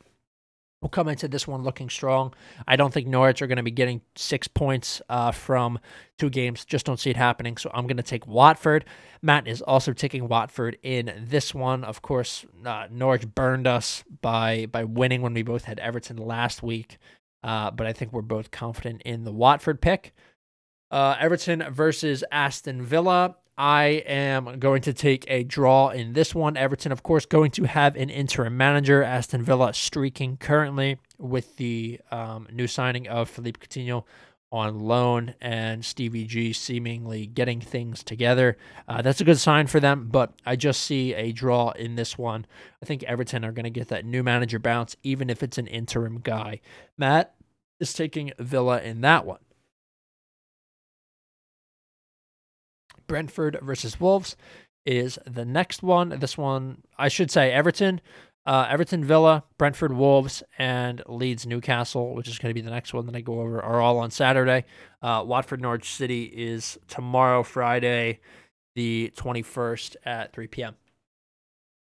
will 0.83 0.91
come 0.91 1.09
into 1.09 1.29
this 1.29 1.47
one 1.47 1.63
looking 1.63 1.89
strong. 1.89 2.35
I 2.67 2.77
don't 2.77 2.93
think 2.93 3.07
Norwich 3.07 3.41
are 3.41 3.47
going 3.47 3.57
to 3.57 3.63
be 3.63 3.71
getting 3.71 4.03
six 4.17 4.49
points 4.49 5.01
uh, 5.09 5.31
from 5.31 5.79
two 6.19 6.29
games. 6.29 6.65
Just 6.65 6.85
don't 6.85 6.99
see 7.01 7.11
it 7.11 7.17
happening. 7.17 7.57
So 7.57 7.71
I'm 7.73 7.87
going 7.87 7.97
to 7.97 8.03
take 8.03 8.27
Watford. 8.27 8.85
Matt 9.23 9.47
is 9.47 9.63
also 9.63 9.93
taking 9.93 10.29
Watford 10.29 10.77
in 10.83 11.25
this 11.29 11.55
one. 11.55 11.85
Of 11.85 12.03
course, 12.03 12.45
uh, 12.67 12.89
Norwich 12.91 13.27
burned 13.35 13.67
us 13.67 14.05
by 14.21 14.67
by 14.67 14.85
winning 14.85 15.23
when 15.23 15.33
we 15.33 15.43
both 15.43 15.65
had 15.65 15.79
Everton 15.79 16.17
last 16.17 16.63
week. 16.63 16.99
Uh, 17.43 17.71
but 17.71 17.87
I 17.87 17.93
think 17.93 18.13
we're 18.13 18.23
both 18.23 18.51
confident 18.51 19.03
in 19.03 19.25
the 19.25 19.33
Watford 19.33 19.81
pick. 19.81 20.13
Uh, 20.91 21.17
Everton 21.19 21.65
versus 21.73 22.23
Aston 22.31 22.83
Villa. 22.83 23.37
I 23.57 24.03
am 24.07 24.59
going 24.59 24.83
to 24.83 24.93
take 24.93 25.25
a 25.29 25.45
draw 25.45 25.91
in 25.91 26.15
this 26.15 26.35
one. 26.35 26.57
Everton, 26.57 26.91
of 26.91 27.03
course, 27.03 27.27
going 27.27 27.51
to 27.53 27.65
have 27.65 27.97
an 27.97 28.09
interim 28.09 28.57
manager. 28.57 29.03
Aston 29.03 29.43
Villa 29.43 29.75
streaking 29.75 30.39
currently 30.39 30.99
with 31.19 31.57
the 31.57 32.01
um, 32.11 32.49
new 32.51 32.67
signing 32.67 33.09
of 33.09 33.29
Philippe 33.29 33.61
Coutinho 33.61 34.05
on 34.51 34.79
loan 34.81 35.35
and 35.41 35.85
Stevie 35.85 36.27
G 36.27 36.53
seemingly 36.53 37.27
getting 37.27 37.61
things 37.61 38.03
together. 38.03 38.59
Uh, 38.87 39.01
that's 39.01 39.21
a 39.21 39.25
good 39.25 39.39
sign 39.39 39.67
for 39.67 39.81
them, 39.81 40.09
but 40.11 40.33
I 40.45 40.57
just 40.57 40.83
see 40.83 41.15
a 41.15 41.33
draw 41.33 41.71
in 41.71 41.95
this 41.95 42.19
one. 42.19 42.47
I 42.83 42.87
think 42.87 43.03
Everton 43.05 43.45
are 43.45 43.53
going 43.53 43.65
to 43.65 43.71
get 43.71 43.89
that 43.89 44.05
new 44.05 44.23
manager 44.23 44.59
bounce, 44.59 44.95
even 45.03 45.31
if 45.31 45.43
it's 45.43 45.59
an 45.59 45.67
interim 45.67 46.21
guy. 46.21 46.61
Matt 46.99 47.35
is 47.81 47.95
taking 47.95 48.33
Villa 48.39 48.81
in 48.81 49.01
that 49.01 49.25
one. 49.25 49.41
Brentford 53.07 53.59
versus 53.63 54.01
Wolves 54.01 54.37
is 54.85 55.19
the 55.27 55.45
next 55.45 55.83
one. 55.83 56.11
This 56.21 56.37
one, 56.37 56.83
I 56.99 57.09
should 57.09 57.31
say, 57.31 57.53
Everton, 57.53 58.01
uh, 58.47 58.67
Everton 58.69 59.05
Villa, 59.05 59.45
Brentford 59.59 59.93
Wolves, 59.93 60.43
and 60.59 61.03
Leeds 61.07 61.47
Newcastle, 61.47 62.15
which 62.15 62.29
is 62.29 62.39
going 62.39 62.51
to 62.51 62.55
be 62.55 62.65
the 62.65 62.71
next 62.71 62.93
one 62.93 63.07
that 63.07 63.15
I 63.15 63.21
go 63.21 63.41
over, 63.41 63.63
are 63.63 63.81
all 63.81 63.99
on 63.99 64.11
Saturday. 64.11 64.65
Uh, 65.01 65.23
Watford 65.25 65.61
Norwich 65.61 65.93
City 65.93 66.25
is 66.25 66.79
tomorrow, 66.89 67.43
Friday, 67.43 68.21
the 68.75 69.13
21st 69.17 69.97
at 70.05 70.33
3 70.33 70.47
p.m. 70.49 70.77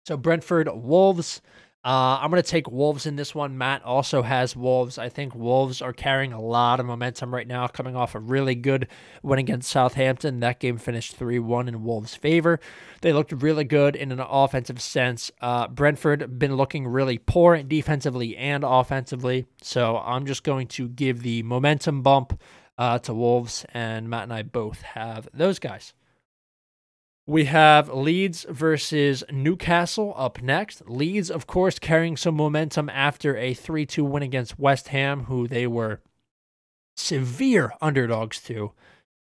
So 0.06 0.16
Brentford 0.16 0.68
Wolves. 0.72 1.40
Uh, 1.84 2.16
I'm 2.20 2.30
going 2.30 2.40
to 2.40 2.48
take 2.48 2.70
Wolves 2.70 3.06
in 3.06 3.16
this 3.16 3.34
one. 3.34 3.58
Matt 3.58 3.82
also 3.82 4.22
has 4.22 4.54
Wolves. 4.54 4.98
I 4.98 5.08
think 5.08 5.34
Wolves 5.34 5.82
are 5.82 5.92
carrying 5.92 6.32
a 6.32 6.40
lot 6.40 6.78
of 6.78 6.86
momentum 6.86 7.34
right 7.34 7.46
now, 7.46 7.66
coming 7.66 7.96
off 7.96 8.14
a 8.14 8.20
really 8.20 8.54
good 8.54 8.86
win 9.20 9.40
against 9.40 9.68
Southampton. 9.68 10.38
That 10.38 10.60
game 10.60 10.78
finished 10.78 11.16
3 11.16 11.40
1 11.40 11.66
in 11.66 11.82
Wolves' 11.82 12.14
favor. 12.14 12.60
They 13.00 13.12
looked 13.12 13.32
really 13.32 13.64
good 13.64 13.96
in 13.96 14.12
an 14.12 14.20
offensive 14.20 14.80
sense. 14.80 15.32
Uh, 15.40 15.66
Brentford 15.66 16.38
been 16.38 16.54
looking 16.54 16.86
really 16.86 17.18
poor 17.18 17.60
defensively 17.60 18.36
and 18.36 18.62
offensively. 18.62 19.46
So 19.60 19.98
I'm 19.98 20.24
just 20.24 20.44
going 20.44 20.68
to 20.68 20.88
give 20.88 21.22
the 21.22 21.42
momentum 21.42 22.02
bump 22.02 22.40
uh, 22.78 23.00
to 23.00 23.12
Wolves, 23.12 23.66
and 23.74 24.08
Matt 24.08 24.24
and 24.24 24.32
I 24.32 24.42
both 24.42 24.82
have 24.82 25.28
those 25.34 25.58
guys. 25.58 25.94
We 27.26 27.44
have 27.44 27.88
Leeds 27.88 28.46
versus 28.48 29.22
Newcastle 29.30 30.12
up 30.16 30.42
next. 30.42 30.88
Leeds, 30.88 31.30
of 31.30 31.46
course, 31.46 31.78
carrying 31.78 32.16
some 32.16 32.34
momentum 32.34 32.88
after 32.88 33.36
a 33.36 33.54
3 33.54 33.86
2 33.86 34.04
win 34.04 34.24
against 34.24 34.58
West 34.58 34.88
Ham, 34.88 35.24
who 35.24 35.46
they 35.46 35.66
were 35.66 36.00
severe 36.96 37.72
underdogs 37.80 38.40
to. 38.42 38.72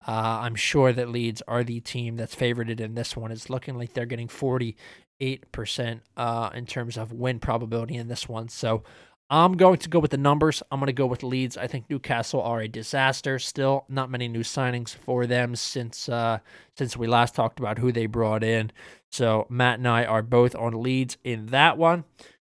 Uh, 0.07 0.40
I'm 0.43 0.55
sure 0.55 0.93
that 0.93 1.09
Leeds 1.09 1.43
are 1.49 1.64
the 1.64 1.81
team 1.81 2.17
that's 2.17 2.37
favorited 2.37 2.81
in 2.81 2.95
this 2.95 3.17
one. 3.17 3.32
It's 3.32 3.50
looking 3.50 3.76
like 3.76 3.95
they're 3.95 4.06
getting 4.06 4.28
48% 4.28 4.76
uh, 6.17 6.50
in 6.54 6.67
terms 6.67 6.97
of 6.97 7.13
win 7.13 7.41
probability 7.41 7.97
in 7.97 8.06
this 8.06 8.28
one. 8.28 8.49
So 8.49 8.84
I'm 9.30 9.58
going 9.58 9.78
to 9.78 9.91
go 9.91 9.99
with 9.99 10.10
the 10.10 10.17
numbers. 10.17 10.62
I'm 10.71 10.80
going 10.80 10.86
to 10.86 10.93
go 10.95 11.06
with 11.06 11.23
Leeds. 11.23 11.58
I 11.58 11.67
think 11.67 11.91
Newcastle 11.91 12.41
are 12.41 12.60
a 12.60 12.69
disaster. 12.69 13.38
Still, 13.38 13.84
not 13.88 14.10
many 14.10 14.26
new 14.26 14.43
signings 14.43 14.95
for 14.95 15.26
them 15.26 15.54
since 15.54 16.08
uh, 16.08 16.38
since 16.76 16.97
we 16.97 17.06
last 17.06 17.34
talked 17.34 17.58
about 17.58 17.78
who 17.78 17.93
they 17.93 18.06
brought 18.06 18.43
in. 18.43 18.73
So 19.10 19.47
Matt 19.50 19.78
and 19.78 19.88
I 19.88 20.04
are 20.04 20.23
both 20.23 20.54
on 20.54 20.82
Leeds 20.82 21.19
in 21.25 21.47
that 21.47 21.76
one. 21.76 22.04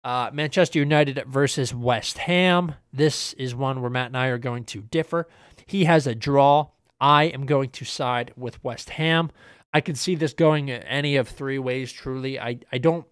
Uh, 0.04 0.32
Manchester 0.34 0.80
United 0.80 1.24
versus 1.28 1.74
West 1.74 2.18
Ham. 2.20 2.76
This 2.92 3.34
is 3.34 3.56
one 3.56 3.82
where 3.82 3.90
Matt 3.90 4.08
and 4.08 4.18
I 4.18 4.28
are 4.28 4.40
going 4.40 4.66
to 4.66 4.82
differ. 4.82 5.28
He 5.66 5.86
has 5.86 6.08
a 6.08 6.16
draw. 6.16 6.70
I 7.00 7.26
am 7.26 7.46
going 7.46 7.70
to 7.70 7.86
side 7.86 8.34
with 8.36 8.64
West 8.64 8.92
Ham. 8.92 9.32
I 9.74 9.82
can 9.82 9.96
see 9.96 10.16
this 10.16 10.34
going 10.34 10.70
any 10.72 11.16
of 11.16 11.28
three 11.28 11.60
ways. 11.60 11.92
Truly, 11.92 12.40
I 12.40 12.60
I 12.72 12.80
don't 12.80 13.06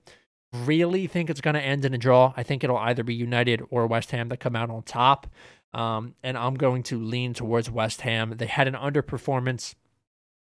really 0.53 1.07
think 1.07 1.29
it's 1.29 1.41
going 1.41 1.53
to 1.53 1.61
end 1.61 1.85
in 1.85 1.93
a 1.93 1.97
draw. 1.97 2.33
I 2.35 2.43
think 2.43 2.63
it'll 2.63 2.77
either 2.77 3.03
be 3.03 3.13
United 3.13 3.61
or 3.69 3.87
West 3.87 4.11
Ham 4.11 4.29
that 4.29 4.39
come 4.39 4.55
out 4.55 4.69
on 4.69 4.83
top. 4.83 5.27
Um, 5.73 6.15
and 6.21 6.37
I'm 6.37 6.55
going 6.55 6.83
to 6.83 6.99
lean 6.99 7.33
towards 7.33 7.69
West 7.69 8.01
Ham. 8.01 8.33
They 8.37 8.47
had 8.47 8.67
an 8.67 8.73
underperformance 8.73 9.75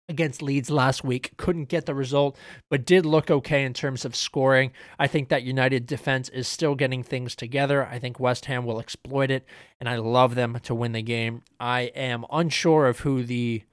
against 0.09 0.43
Leeds 0.43 0.71
last 0.71 1.05
week. 1.05 1.33
Couldn't 1.37 1.69
get 1.69 1.87
the 1.87 1.95
result, 1.95 2.37
but 2.71 2.87
did 2.87 3.05
look 3.05 3.31
okay 3.31 3.65
in 3.65 3.75
terms 3.75 4.05
of 4.05 4.17
scoring. 4.17 4.73
I 4.99 5.07
think 5.07 5.29
that 5.29 5.43
United 5.43 5.87
defense 5.87 6.29
is 6.31 6.49
still 6.49 6.75
getting 6.75 7.03
things 7.03 7.35
together. 7.35 7.87
I 7.87 7.99
think 7.99 8.19
West 8.19 8.47
Ham 8.47 8.65
will 8.65 8.81
exploit 8.81 9.31
it, 9.31 9.45
and 9.81 9.89
I 9.89 9.97
love 9.97 10.35
them 10.35 10.59
to 10.63 10.75
win 10.75 10.93
the 10.93 11.03
game. 11.03 11.43
I 11.61 11.83
am 11.95 12.25
unsure 12.31 12.87
of 12.87 13.01
who 13.01 13.23
the 13.23 13.65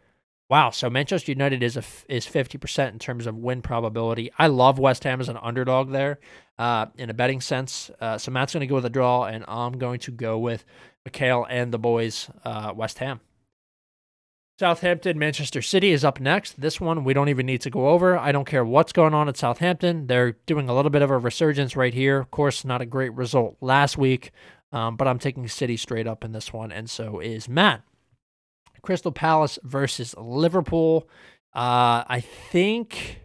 Wow, 0.47 0.69
so 0.69 0.91
Manchester 0.91 1.31
United 1.31 1.63
is 1.63 1.75
a 1.75 1.83
is 2.07 2.27
fifty 2.27 2.59
percent 2.59 2.93
in 2.93 2.99
terms 2.99 3.25
of 3.25 3.35
win 3.35 3.63
probability. 3.63 4.31
I 4.37 4.45
love 4.47 4.77
West 4.77 5.03
Ham 5.03 5.19
as 5.19 5.27
an 5.27 5.39
underdog 5.41 5.91
there, 5.91 6.19
uh, 6.59 6.85
in 6.97 7.09
a 7.09 7.15
betting 7.15 7.41
sense. 7.41 7.89
Uh, 7.99 8.19
so 8.19 8.29
Matt's 8.29 8.53
going 8.53 8.61
to 8.61 8.67
go 8.67 8.75
with 8.75 8.85
a 8.85 8.89
draw, 8.91 9.23
and 9.23 9.43
I'm 9.47 9.79
going 9.79 9.99
to 10.01 10.11
go 10.11 10.37
with 10.37 10.63
Mikhail 11.03 11.47
and 11.49 11.71
the 11.71 11.79
boys, 11.79 12.29
uh, 12.43 12.73
West 12.75 12.99
Ham. 12.99 13.21
Southampton, 14.59 15.17
Manchester 15.17 15.63
City 15.63 15.91
is 15.91 16.05
up 16.05 16.19
next. 16.19 16.61
This 16.61 16.79
one 16.79 17.03
we 17.03 17.13
don't 17.13 17.27
even 17.29 17.47
need 17.47 17.61
to 17.61 17.71
go 17.71 17.89
over. 17.89 18.15
I 18.15 18.31
don't 18.31 18.45
care 18.45 18.63
what's 18.63 18.93
going 18.93 19.15
on 19.15 19.27
at 19.27 19.37
Southampton. 19.37 20.05
They're 20.05 20.33
doing 20.45 20.69
a 20.69 20.75
little 20.75 20.91
bit 20.91 21.01
of 21.01 21.09
a 21.09 21.17
resurgence 21.17 21.75
right 21.75 21.93
here. 21.93 22.19
Of 22.19 22.29
course, 22.29 22.63
not 22.63 22.81
a 22.81 22.85
great 22.85 23.13
result 23.13 23.57
last 23.61 23.97
week, 23.97 24.31
um, 24.71 24.95
but 24.95 25.07
I'm 25.07 25.19
taking 25.19 25.47
City 25.47 25.75
straight 25.75 26.07
up 26.07 26.23
in 26.23 26.33
this 26.33 26.53
one, 26.53 26.71
and 26.71 26.87
so 26.87 27.19
is 27.19 27.49
Matt. 27.49 27.81
Crystal 28.85 29.11
Palace 29.11 29.59
versus 29.63 30.15
Liverpool. 30.17 31.09
Uh, 31.53 32.03
I 32.07 32.23
think 32.51 33.21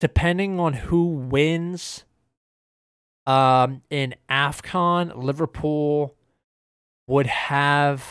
depending 0.00 0.60
on 0.60 0.74
who 0.74 1.06
wins 1.06 2.04
um, 3.26 3.82
in 3.90 4.14
AFCON, 4.30 5.16
Liverpool 5.16 6.14
would 7.06 7.26
have 7.26 8.04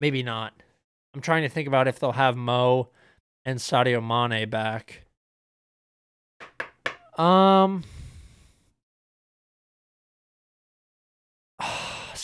maybe 0.00 0.22
not. 0.22 0.52
I'm 1.14 1.20
trying 1.20 1.42
to 1.42 1.48
think 1.48 1.66
about 1.66 1.88
if 1.88 1.98
they'll 1.98 2.12
have 2.12 2.36
Mo 2.36 2.90
and 3.44 3.58
Sadio 3.58 4.02
Mane 4.02 4.48
back. 4.48 5.02
Um 7.16 7.84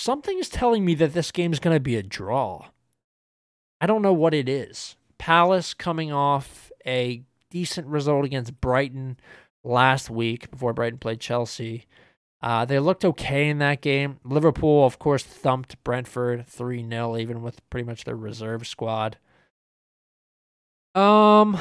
something 0.02 0.38
is 0.38 0.48
telling 0.48 0.84
me 0.84 0.94
that 0.96 1.14
this 1.14 1.30
game 1.30 1.52
is 1.52 1.60
going 1.60 1.76
to 1.76 1.80
be 1.80 1.96
a 1.96 2.02
draw. 2.02 2.66
I 3.80 3.86
don't 3.86 4.02
know 4.02 4.12
what 4.12 4.34
it 4.34 4.48
is. 4.48 4.96
Palace 5.18 5.74
coming 5.74 6.12
off 6.12 6.72
a 6.84 7.22
decent 7.50 7.86
result 7.86 8.24
against 8.24 8.60
Brighton 8.60 9.18
last 9.62 10.10
week 10.10 10.50
before 10.50 10.72
Brighton 10.72 10.98
played 10.98 11.20
Chelsea. 11.20 11.86
Uh, 12.42 12.64
they 12.64 12.80
looked 12.80 13.04
okay 13.04 13.48
in 13.48 13.58
that 13.58 13.80
game. 13.80 14.18
Liverpool, 14.24 14.84
of 14.84 14.98
course, 14.98 15.22
thumped 15.22 15.82
Brentford 15.84 16.46
3 16.48 16.88
0, 16.88 17.16
even 17.16 17.42
with 17.42 17.60
pretty 17.70 17.86
much 17.86 18.02
their 18.02 18.16
reserve 18.16 18.66
squad. 18.66 19.18
Um, 20.96 21.56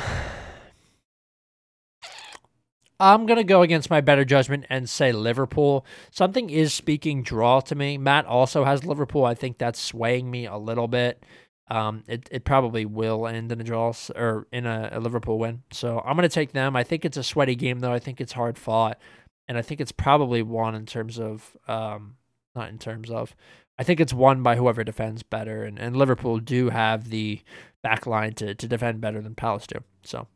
I'm 3.02 3.26
going 3.26 3.38
to 3.38 3.44
go 3.44 3.64
against 3.64 3.90
my 3.90 4.00
better 4.00 4.24
judgment 4.24 4.66
and 4.70 4.88
say 4.88 5.12
Liverpool. 5.12 5.86
Something 6.12 6.52
is 6.52 6.72
speaking 6.72 7.24
draw 7.24 7.60
to 7.62 7.74
me. 7.74 7.98
Matt 7.98 8.26
also 8.26 8.64
has 8.64 8.86
Liverpool. 8.86 9.26
I 9.26 9.34
think 9.34 9.58
that's 9.58 9.80
swaying 9.80 10.30
me 10.30 10.46
a 10.46 10.58
little 10.58 10.88
bit. 10.88 11.24
Um, 11.70 12.04
it, 12.08 12.30
it 12.32 12.46
probably 12.46 12.86
will 12.86 13.26
end 13.26 13.52
in 13.52 13.60
a 13.60 13.64
draw 13.64 13.92
or 14.16 14.46
in 14.52 14.68
a, 14.68 14.90
a 14.92 15.00
Liverpool 15.00 15.40
win. 15.40 15.64
So 15.72 16.00
I'm 16.06 16.16
going 16.16 16.30
to 16.30 16.34
take 16.34 16.52
them. 16.52 16.76
I 16.76 16.84
think 16.84 17.04
it's 17.04 17.18
a 17.18 17.24
sweaty 17.24 17.56
game, 17.56 17.80
though. 17.80 17.94
I 17.94 18.00
think 18.00 18.22
it's 18.22 18.34
hard 18.34 18.58
fought. 18.58 19.00
And 19.48 19.58
I 19.58 19.64
think 19.64 19.82
it's 19.82 19.92
probably 19.92 20.44
won 20.44 20.76
in 20.76 20.86
terms 20.86 21.20
of, 21.20 21.58
um, 21.68 22.18
not 22.56 22.70
in 22.70 22.78
terms 22.78 23.10
of, 23.10 23.36
I 23.80 23.84
think 23.84 24.00
it's 24.00 24.14
won 24.14 24.44
by 24.44 24.58
whoever 24.58 24.84
defends 24.84 25.24
better. 25.24 25.64
And, 25.64 25.80
and 25.80 25.96
Liverpool 25.96 26.40
do 26.40 26.70
have 26.70 27.10
the 27.10 27.42
back 27.82 28.06
line 28.06 28.34
to, 28.36 28.54
to 28.54 28.68
defend 28.68 29.02
better 29.02 29.22
than 29.22 29.34
Palace 29.34 29.66
do. 29.66 29.80
So 30.04 30.28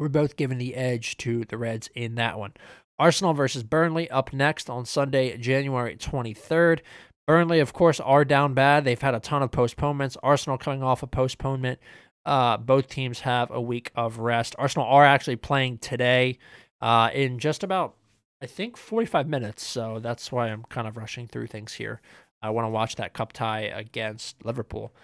we're 0.00 0.08
both 0.08 0.36
giving 0.36 0.56
the 0.56 0.74
edge 0.74 1.18
to 1.18 1.44
the 1.44 1.58
Reds 1.58 1.90
in 1.94 2.14
that 2.14 2.38
one. 2.38 2.54
Arsenal 2.98 3.34
versus 3.34 3.62
Burnley 3.62 4.10
up 4.10 4.32
next 4.32 4.70
on 4.70 4.86
Sunday, 4.86 5.36
January 5.36 5.94
23rd. 5.94 6.80
Burnley, 7.26 7.60
of 7.60 7.74
course, 7.74 8.00
are 8.00 8.24
down 8.24 8.54
bad. 8.54 8.84
They've 8.84 9.00
had 9.00 9.14
a 9.14 9.20
ton 9.20 9.42
of 9.42 9.50
postponements. 9.50 10.16
Arsenal 10.22 10.56
coming 10.56 10.82
off 10.82 11.02
a 11.02 11.06
postponement. 11.06 11.78
Uh, 12.24 12.56
both 12.56 12.88
teams 12.88 13.20
have 13.20 13.50
a 13.50 13.60
week 13.60 13.92
of 13.94 14.18
rest. 14.18 14.56
Arsenal 14.58 14.86
are 14.86 15.04
actually 15.04 15.36
playing 15.36 15.76
today 15.78 16.38
uh, 16.80 17.10
in 17.12 17.38
just 17.38 17.62
about, 17.62 17.94
I 18.42 18.46
think, 18.46 18.78
45 18.78 19.28
minutes. 19.28 19.62
So 19.62 19.98
that's 20.00 20.32
why 20.32 20.48
I'm 20.48 20.64
kind 20.64 20.88
of 20.88 20.96
rushing 20.96 21.26
through 21.26 21.48
things 21.48 21.74
here. 21.74 22.00
I 22.42 22.48
want 22.50 22.64
to 22.64 22.70
watch 22.70 22.96
that 22.96 23.12
cup 23.12 23.34
tie 23.34 23.60
against 23.60 24.44
Liverpool. 24.46 24.94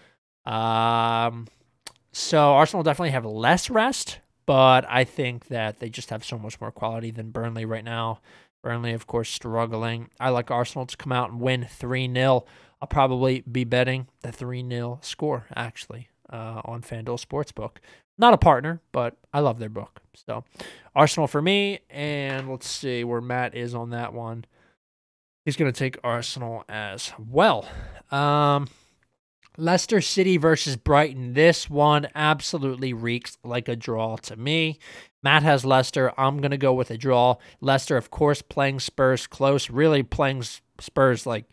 Um, 0.47 1.49
so 2.13 2.55
Arsenal 2.55 2.83
definitely 2.83 3.11
have 3.11 3.27
less 3.27 3.69
rest, 3.69 4.21
but 4.47 4.87
I 4.89 5.05
think 5.05 5.49
that 5.49 5.81
they 5.81 5.91
just 5.91 6.11
have 6.11 6.25
so 6.25 6.39
much 6.39 6.61
more 6.61 6.71
quality 6.71 7.11
than 7.11 7.31
Burnley 7.31 7.65
right 7.65 7.85
now. 7.85 8.21
Burnley, 8.63 8.93
of 8.93 9.07
course, 9.07 9.29
struggling. 9.29 10.09
I 10.19 10.31
like 10.31 10.51
Arsenal 10.51 10.87
to 10.87 10.97
come 10.97 11.13
out 11.13 11.31
and 11.31 11.41
win 11.41 11.67
3 11.69 12.13
0. 12.13 12.45
I'll 12.81 12.89
probably 12.89 13.41
be 13.41 13.65
betting 13.65 14.09
the 14.23 14.33
3 14.33 14.69
0 14.69 14.99
score, 15.03 15.47
actually, 15.55 16.09
uh, 16.31 16.63
on 16.65 16.83
FanDuel 16.83 17.25
Sportsbook. 17.25 17.77
Not 18.19 18.35
a 18.35 18.39
partner, 18.39 18.81
but 18.93 19.17
I 19.33 19.41
love 19.41 19.59
their 19.59 19.69
book. 19.69 20.01
So, 20.15 20.45
Arsenal 20.95 21.27
for 21.27 21.43
me. 21.43 21.81
And 21.91 22.51
let's 22.51 22.69
see 22.69 23.05
where 23.05 23.21
Matt 23.21 23.55
is 23.55 23.75
on 23.75 23.91
that 23.91 24.13
one. 24.13 24.45
He's 25.45 25.57
going 25.57 25.73
to 25.73 25.79
take 25.79 25.99
Arsenal 26.03 26.65
as 26.69 27.13
well. 27.19 27.69
Um, 28.11 28.69
Leicester 29.57 30.01
City 30.01 30.37
versus 30.37 30.77
Brighton. 30.77 31.35
This 31.35 31.71
one 31.71 32.09
absolutely 32.15 32.93
reeks 32.93 33.39
like 33.43 33.69
a 33.69 33.77
draw 33.77 34.17
to 34.17 34.37
me. 34.37 34.79
Matt 35.23 35.43
has 35.43 35.65
Leicester. 35.65 36.13
I'm 36.19 36.39
going 36.39 36.51
to 36.51 36.59
go 36.59 36.73
with 36.73 36.91
a 36.91 36.97
draw. 36.97 37.37
Leicester, 37.61 37.97
of 37.97 38.11
course, 38.11 38.43
playing 38.43 38.81
Spurs 38.81 39.27
close, 39.27 39.71
really 39.71 40.03
playing 40.03 40.45
Spurs 40.81 41.27
like 41.27 41.47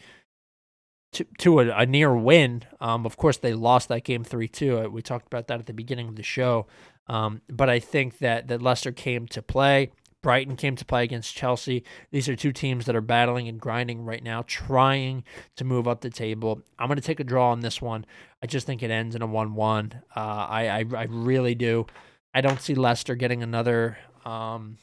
to, 1.13 1.25
to 1.39 1.59
a, 1.59 1.69
a 1.69 1.85
near 1.85 2.15
win. 2.15 2.63
Um, 2.81 3.05
of 3.05 3.17
course, 3.17 3.37
they 3.37 3.53
lost 3.53 3.87
that 3.87 4.03
game 4.03 4.23
3 4.23 4.47
2. 4.47 4.89
We 4.89 5.01
talked 5.01 5.27
about 5.27 5.47
that 5.47 5.59
at 5.59 5.65
the 5.65 5.73
beginning 5.73 6.09
of 6.09 6.15
the 6.15 6.23
show. 6.23 6.67
Um, 7.07 7.41
but 7.49 7.69
I 7.69 7.79
think 7.79 8.19
that, 8.19 8.47
that 8.47 8.61
Leicester 8.61 8.91
came 8.91 9.27
to 9.27 9.41
play. 9.41 9.91
Brighton 10.23 10.55
came 10.55 10.75
to 10.77 10.86
play 10.86 11.03
against 11.03 11.36
Chelsea. 11.36 11.83
These 12.09 12.27
are 12.29 12.36
two 12.36 12.53
teams 12.53 12.86
that 12.86 12.95
are 12.95 13.01
battling 13.01 13.47
and 13.47 13.59
grinding 13.59 14.03
right 14.05 14.23
now, 14.23 14.43
trying 14.47 15.23
to 15.57 15.65
move 15.65 15.88
up 15.88 16.01
the 16.01 16.09
table. 16.09 16.62
I'm 16.79 16.88
going 16.88 16.95
to 16.95 17.03
take 17.03 17.19
a 17.19 17.25
draw 17.25 17.51
on 17.51 17.59
this 17.59 17.81
one. 17.81 18.05
I 18.41 18.47
just 18.47 18.65
think 18.65 18.81
it 18.81 18.89
ends 18.89 19.15
in 19.15 19.21
a 19.21 19.27
1 19.27 19.53
1. 19.53 20.01
Uh, 20.15 20.19
I, 20.19 20.67
I, 20.67 20.86
I 20.95 21.03
really 21.03 21.53
do. 21.53 21.86
I 22.33 22.41
don't 22.41 22.62
see 22.62 22.73
Leicester 22.73 23.15
getting 23.15 23.43
another 23.43 23.97
um, 24.25 24.77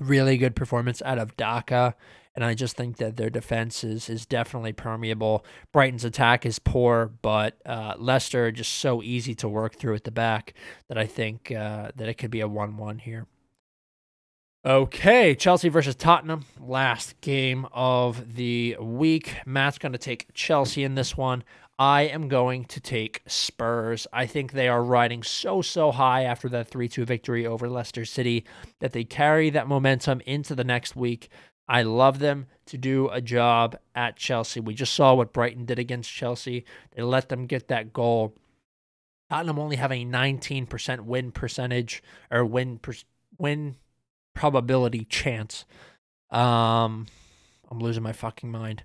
really 0.00 0.38
good 0.38 0.56
performance 0.56 1.02
out 1.02 1.18
of 1.18 1.36
Daka. 1.36 1.94
And 2.34 2.44
I 2.44 2.54
just 2.54 2.76
think 2.76 2.96
that 2.96 3.16
their 3.16 3.28
defense 3.28 3.84
is, 3.84 4.08
is 4.08 4.24
definitely 4.24 4.72
permeable. 4.72 5.44
Brighton's 5.70 6.04
attack 6.04 6.46
is 6.46 6.58
poor, 6.58 7.12
but 7.20 7.58
uh, 7.66 7.94
Leicester 7.98 8.50
just 8.52 8.72
so 8.74 9.02
easy 9.02 9.34
to 9.34 9.48
work 9.48 9.74
through 9.74 9.96
at 9.96 10.04
the 10.04 10.10
back 10.12 10.54
that 10.88 10.96
I 10.96 11.04
think 11.04 11.50
uh, 11.52 11.90
that 11.94 12.08
it 12.08 12.14
could 12.14 12.30
be 12.30 12.40
a 12.40 12.48
1 12.48 12.78
1 12.78 12.98
here. 13.00 13.26
Okay, 14.64 15.34
Chelsea 15.34 15.68
versus 15.68 15.96
Tottenham, 15.96 16.44
last 16.60 17.20
game 17.20 17.66
of 17.72 18.36
the 18.36 18.76
week. 18.80 19.34
Matt's 19.44 19.76
going 19.76 19.90
to 19.90 19.98
take 19.98 20.32
Chelsea 20.34 20.84
in 20.84 20.94
this 20.94 21.16
one. 21.16 21.42
I 21.80 22.02
am 22.02 22.28
going 22.28 22.66
to 22.66 22.80
take 22.80 23.22
Spurs. 23.26 24.06
I 24.12 24.26
think 24.26 24.52
they 24.52 24.68
are 24.68 24.84
riding 24.84 25.24
so, 25.24 25.62
so 25.62 25.90
high 25.90 26.22
after 26.22 26.48
that 26.50 26.68
3 26.68 26.86
2 26.86 27.04
victory 27.04 27.44
over 27.44 27.68
Leicester 27.68 28.04
City 28.04 28.44
that 28.78 28.92
they 28.92 29.02
carry 29.02 29.50
that 29.50 29.66
momentum 29.66 30.20
into 30.26 30.54
the 30.54 30.62
next 30.62 30.94
week. 30.94 31.28
I 31.66 31.82
love 31.82 32.20
them 32.20 32.46
to 32.66 32.78
do 32.78 33.08
a 33.08 33.20
job 33.20 33.76
at 33.96 34.14
Chelsea. 34.14 34.60
We 34.60 34.74
just 34.74 34.94
saw 34.94 35.12
what 35.14 35.32
Brighton 35.32 35.64
did 35.64 35.80
against 35.80 36.12
Chelsea. 36.12 36.64
They 36.94 37.02
let 37.02 37.30
them 37.30 37.46
get 37.46 37.66
that 37.66 37.92
goal. 37.92 38.36
Tottenham 39.28 39.58
only 39.58 39.74
have 39.74 39.90
a 39.90 40.04
19% 40.04 41.00
win 41.00 41.32
percentage 41.32 42.00
or 42.30 42.44
win 42.44 42.78
per, 42.78 42.92
win 43.38 43.74
probability 44.34 45.04
chance. 45.04 45.64
Um, 46.30 47.06
I'm 47.70 47.78
losing 47.78 48.02
my 48.02 48.12
fucking 48.12 48.50
mind. 48.50 48.84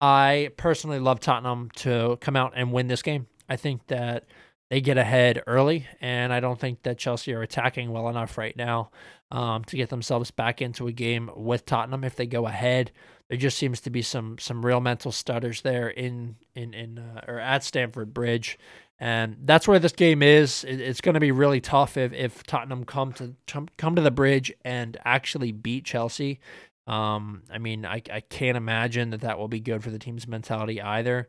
I 0.00 0.50
personally 0.56 0.98
love 0.98 1.20
Tottenham 1.20 1.70
to 1.76 2.18
come 2.20 2.36
out 2.36 2.52
and 2.54 2.72
win 2.72 2.88
this 2.88 3.02
game. 3.02 3.26
I 3.48 3.56
think 3.56 3.86
that 3.86 4.24
they 4.68 4.80
get 4.80 4.98
ahead 4.98 5.42
early, 5.46 5.86
and 6.00 6.32
I 6.32 6.40
don't 6.40 6.58
think 6.58 6.82
that 6.82 6.98
Chelsea 6.98 7.32
are 7.32 7.42
attacking 7.42 7.90
well 7.92 8.08
enough 8.08 8.36
right 8.36 8.56
now 8.56 8.90
um, 9.30 9.64
to 9.64 9.76
get 9.76 9.90
themselves 9.90 10.30
back 10.30 10.60
into 10.60 10.88
a 10.88 10.92
game 10.92 11.30
with 11.36 11.64
Tottenham. 11.66 12.04
If 12.04 12.16
they 12.16 12.26
go 12.26 12.46
ahead, 12.46 12.90
there 13.28 13.38
just 13.38 13.58
seems 13.58 13.80
to 13.82 13.90
be 13.90 14.02
some 14.02 14.38
some 14.38 14.66
real 14.66 14.80
mental 14.80 15.12
stutters 15.12 15.62
there 15.62 15.88
in 15.88 16.36
in 16.54 16.74
in 16.74 16.98
uh, 16.98 17.24
or 17.28 17.38
at 17.38 17.62
Stamford 17.64 18.12
Bridge, 18.12 18.58
and 18.98 19.36
that's 19.44 19.68
where 19.68 19.78
this 19.78 19.92
game 19.92 20.22
is. 20.22 20.64
It's 20.64 21.00
going 21.00 21.14
to 21.14 21.20
be 21.20 21.32
really 21.32 21.60
tough 21.60 21.96
if, 21.96 22.12
if 22.12 22.42
Tottenham 22.44 22.84
come 22.84 23.12
to 23.14 23.34
come 23.76 23.94
to 23.94 24.02
the 24.02 24.10
bridge 24.10 24.52
and 24.64 24.96
actually 25.04 25.52
beat 25.52 25.84
Chelsea. 25.84 26.40
Um, 26.86 27.42
I 27.50 27.58
mean, 27.58 27.84
I, 27.84 28.00
I 28.12 28.20
can't 28.20 28.56
imagine 28.56 29.10
that 29.10 29.22
that 29.22 29.38
will 29.38 29.48
be 29.48 29.60
good 29.60 29.82
for 29.82 29.90
the 29.90 29.98
team's 29.98 30.26
mentality 30.26 30.80
either. 30.80 31.28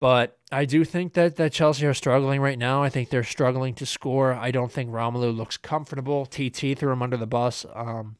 But 0.00 0.38
I 0.52 0.66
do 0.66 0.84
think 0.84 1.14
that, 1.14 1.36
that 1.36 1.52
Chelsea 1.52 1.86
are 1.86 1.94
struggling 1.94 2.40
right 2.40 2.58
now. 2.58 2.82
I 2.82 2.90
think 2.90 3.08
they're 3.08 3.24
struggling 3.24 3.74
to 3.74 3.86
score. 3.86 4.34
I 4.34 4.50
don't 4.50 4.70
think 4.70 4.90
Romelu 4.90 5.34
looks 5.34 5.56
comfortable. 5.56 6.26
TT 6.26 6.78
threw 6.78 6.92
him 6.92 7.02
under 7.02 7.16
the 7.16 7.26
bus 7.26 7.64
um, 7.74 8.16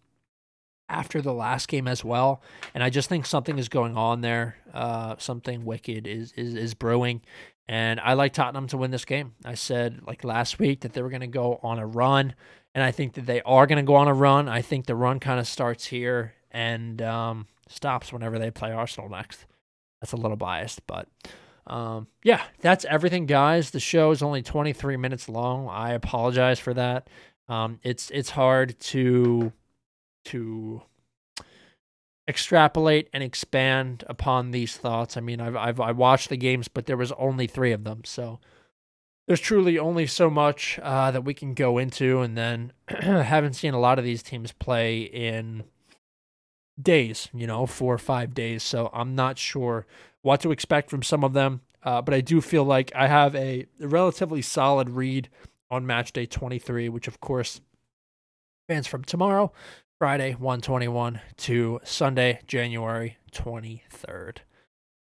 after 0.89 1.21
the 1.21 1.35
last 1.35 1.69
game 1.69 1.87
as 1.87 2.03
well. 2.03 2.43
And 2.75 2.83
I 2.83 2.89
just 2.89 3.11
think 3.11 3.27
something 3.27 3.59
is 3.59 3.69
going 3.69 3.95
on 3.95 4.23
there. 4.23 4.57
Uh, 4.73 5.17
something 5.19 5.67
wicked 5.67 6.07
is, 6.07 6.33
is, 6.33 6.55
is 6.55 6.73
brewing. 6.73 7.21
And 7.69 7.99
I 7.99 8.13
like 8.13 8.33
Tottenham 8.33 8.69
to 8.69 8.77
win 8.77 8.91
this 8.93 9.05
game. 9.05 9.35
I 9.45 9.55
said 9.55 10.01
like 10.07 10.23
last 10.23 10.59
week 10.59 10.81
that 10.81 10.93
they 10.93 11.03
were 11.03 11.11
going 11.11 11.21
to 11.21 11.27
go 11.27 11.59
on 11.63 11.79
a 11.79 11.87
run, 11.87 12.35
and 12.75 12.85
I 12.85 12.93
think 12.93 13.15
that 13.15 13.27
they 13.27 13.43
are 13.43 13.67
going 13.67 13.79
to 13.79 13.83
go 13.83 13.97
on 13.97 14.09
a 14.09 14.15
run. 14.15 14.49
I 14.49 14.63
think 14.63 14.87
the 14.87 14.95
run 14.95 15.19
kind 15.19 15.41
of 15.41 15.49
starts 15.49 15.87
here 15.87 16.35
and 16.53 17.03
um, 17.03 17.47
stops 17.69 18.13
whenever 18.13 18.39
they 18.39 18.51
play 18.51 18.73
Arsenal 18.73 19.09
next. 19.09 19.47
That's 20.01 20.13
a 20.13 20.17
little 20.17 20.37
biased, 20.37 20.87
but 20.87 21.09
um, 21.67 22.07
yeah, 22.23 22.43
that's 22.61 22.85
everything, 22.85 23.27
guys. 23.27 23.71
The 23.71 23.81
show 23.81 24.11
is 24.13 24.23
only 24.23 24.43
23 24.43 24.97
minutes 24.97 25.29
long. 25.29 25.69
I 25.69 25.93
apologize 25.93 26.61
for 26.61 26.75
that. 26.75 27.09
Um, 27.49 27.81
it's 27.83 28.11
it's 28.11 28.31
hard 28.31 28.79
to 28.81 29.53
to 30.27 30.83
extrapolate 32.29 33.09
and 33.13 33.23
expand 33.23 34.05
upon 34.09 34.51
these 34.51 34.77
thoughts. 34.77 35.17
I 35.17 35.21
mean, 35.21 35.41
I've, 35.41 35.57
I've 35.57 35.81
I 35.81 35.93
watched 35.93 36.29
the 36.29 36.37
games, 36.37 36.69
but 36.69 36.87
there 36.87 36.97
was 36.97 37.13
only 37.13 37.47
three 37.47 37.73
of 37.73 37.85
them, 37.85 38.03
so 38.05 38.41
there's 39.27 39.41
truly 39.41 39.79
only 39.79 40.07
so 40.07 40.31
much 40.31 40.79
uh, 40.83 41.11
that 41.11 41.25
we 41.25 41.35
can 41.35 41.55
go 41.55 41.79
into, 41.79 42.21
and 42.21 42.37
then 42.37 42.73
I 42.89 43.23
haven't 43.23 43.55
seen 43.55 43.75
a 43.75 43.81
lot 43.81 43.99
of 43.99 44.05
these 44.05 44.23
teams 44.23 44.53
play 44.53 45.01
in 45.03 45.65
days, 46.81 47.29
you 47.33 47.47
know, 47.47 47.67
four 47.67 47.95
or 47.95 47.99
five 47.99 48.35
days. 48.35 48.63
So 48.63 48.91
I'm 48.93 49.15
not 49.15 49.39
sure 49.39 49.87
what 50.23 50.41
to 50.41 50.53
expect 50.53 50.91
from 50.91 51.03
some 51.03 51.25
of 51.25 51.33
them, 51.33 51.63
uh, 51.83 52.03
but 52.03 52.15
I 52.15 52.21
do 52.21 52.41
feel 52.41 52.65
like 52.65 52.93
I 52.95 53.07
have 53.07 53.35
a 53.35 53.67
relatively 53.81 54.43
solid 54.43 54.91
read 54.91 55.29
on 55.71 55.87
match 55.87 56.13
day 56.13 56.27
23, 56.27 56.89
which 56.89 57.09
of 57.09 57.21
course 57.21 57.61
fans 58.69 58.87
from 58.87 59.05
tomorrow 59.05 59.53
Friday 59.99 60.33
121 60.35 61.21
to 61.39 61.81
Sunday, 61.83 62.41
January 62.47 63.17
23rd. 63.33 64.39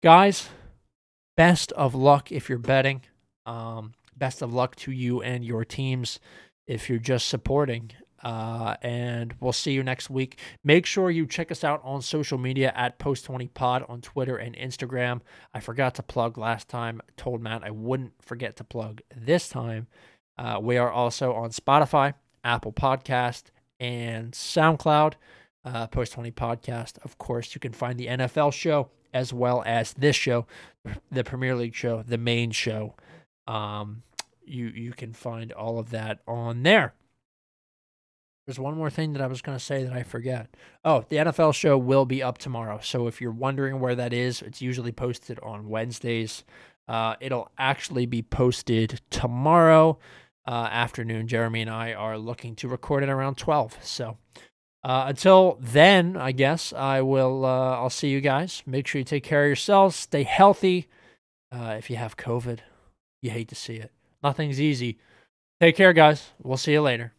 Guys, 0.04 0.50
best 1.36 1.72
of 1.72 1.96
luck 1.96 2.30
if 2.30 2.48
you're 2.48 2.58
betting. 2.58 3.02
Um, 3.44 3.94
best 4.16 4.40
of 4.40 4.54
luck 4.54 4.76
to 4.76 4.92
you 4.92 5.20
and 5.20 5.44
your 5.44 5.64
teams 5.64 6.20
if 6.68 6.88
you're 6.88 7.00
just 7.00 7.26
supporting. 7.26 7.90
Uh, 8.22 8.76
and 8.80 9.34
we'll 9.40 9.52
see 9.52 9.72
you 9.72 9.82
next 9.82 10.10
week. 10.10 10.38
Make 10.62 10.86
sure 10.86 11.10
you 11.10 11.26
check 11.26 11.50
us 11.50 11.64
out 11.64 11.80
on 11.82 12.00
social 12.00 12.38
media 12.38 12.72
at 12.76 13.00
Post20Pod 13.00 13.90
on 13.90 14.00
Twitter 14.00 14.36
and 14.36 14.54
Instagram. 14.56 15.22
I 15.52 15.58
forgot 15.58 15.96
to 15.96 16.04
plug 16.04 16.38
last 16.38 16.68
time. 16.68 17.00
Told 17.16 17.42
Matt 17.42 17.64
I 17.64 17.70
wouldn't 17.72 18.12
forget 18.22 18.54
to 18.56 18.64
plug 18.64 19.00
this 19.16 19.48
time. 19.48 19.88
Uh, 20.36 20.60
we 20.62 20.76
are 20.76 20.90
also 20.90 21.32
on 21.34 21.50
Spotify, 21.50 22.14
Apple 22.44 22.72
Podcast, 22.72 23.46
and 23.80 24.32
SoundCloud. 24.32 25.14
Uh, 25.64 25.86
Post 25.86 26.12
20 26.12 26.30
podcast. 26.30 26.98
Of 27.04 27.18
course, 27.18 27.54
you 27.54 27.60
can 27.60 27.72
find 27.72 27.98
the 27.98 28.06
NFL 28.06 28.52
show 28.52 28.88
as 29.12 29.32
well 29.32 29.62
as 29.66 29.92
this 29.94 30.16
show, 30.16 30.46
the 31.10 31.24
Premier 31.24 31.54
League 31.54 31.74
show, 31.74 32.02
the 32.02 32.18
main 32.18 32.50
show. 32.50 32.94
Um, 33.46 34.02
you 34.44 34.68
you 34.68 34.92
can 34.92 35.12
find 35.12 35.52
all 35.52 35.78
of 35.78 35.90
that 35.90 36.20
on 36.26 36.62
there. 36.62 36.94
There's 38.46 38.58
one 38.58 38.78
more 38.78 38.88
thing 38.88 39.12
that 39.12 39.20
I 39.20 39.26
was 39.26 39.42
going 39.42 39.58
to 39.58 39.64
say 39.64 39.84
that 39.84 39.92
I 39.92 40.02
forget. 40.02 40.48
Oh, 40.82 41.04
the 41.10 41.16
NFL 41.16 41.54
show 41.54 41.76
will 41.76 42.06
be 42.06 42.22
up 42.22 42.38
tomorrow. 42.38 42.80
So 42.82 43.06
if 43.06 43.20
you're 43.20 43.30
wondering 43.30 43.78
where 43.78 43.94
that 43.94 44.14
is, 44.14 44.40
it's 44.40 44.62
usually 44.62 44.92
posted 44.92 45.38
on 45.40 45.68
Wednesdays. 45.68 46.44
Uh, 46.88 47.16
it'll 47.20 47.50
actually 47.58 48.06
be 48.06 48.22
posted 48.22 49.02
tomorrow 49.10 49.98
uh, 50.48 50.68
afternoon. 50.72 51.28
Jeremy 51.28 51.60
and 51.60 51.70
I 51.70 51.92
are 51.92 52.16
looking 52.16 52.56
to 52.56 52.68
record 52.68 53.02
it 53.02 53.10
around 53.10 53.36
12. 53.36 53.78
So 53.82 54.16
uh, 54.82 55.04
until 55.08 55.58
then, 55.60 56.16
I 56.16 56.32
guess 56.32 56.72
I 56.72 57.02
will. 57.02 57.44
Uh, 57.44 57.76
I'll 57.76 57.90
see 57.90 58.08
you 58.08 58.22
guys. 58.22 58.62
Make 58.66 58.86
sure 58.86 58.98
you 58.98 59.04
take 59.04 59.24
care 59.24 59.44
of 59.44 59.48
yourselves. 59.48 59.94
Stay 59.94 60.22
healthy. 60.22 60.88
Uh, 61.52 61.74
if 61.76 61.90
you 61.90 61.96
have 61.96 62.16
COVID, 62.16 62.60
you 63.20 63.30
hate 63.30 63.48
to 63.48 63.54
see 63.54 63.76
it. 63.76 63.92
Nothing's 64.22 64.60
easy. 64.60 64.98
Take 65.60 65.76
care, 65.76 65.92
guys. 65.92 66.30
We'll 66.42 66.56
see 66.56 66.72
you 66.72 66.80
later. 66.82 67.12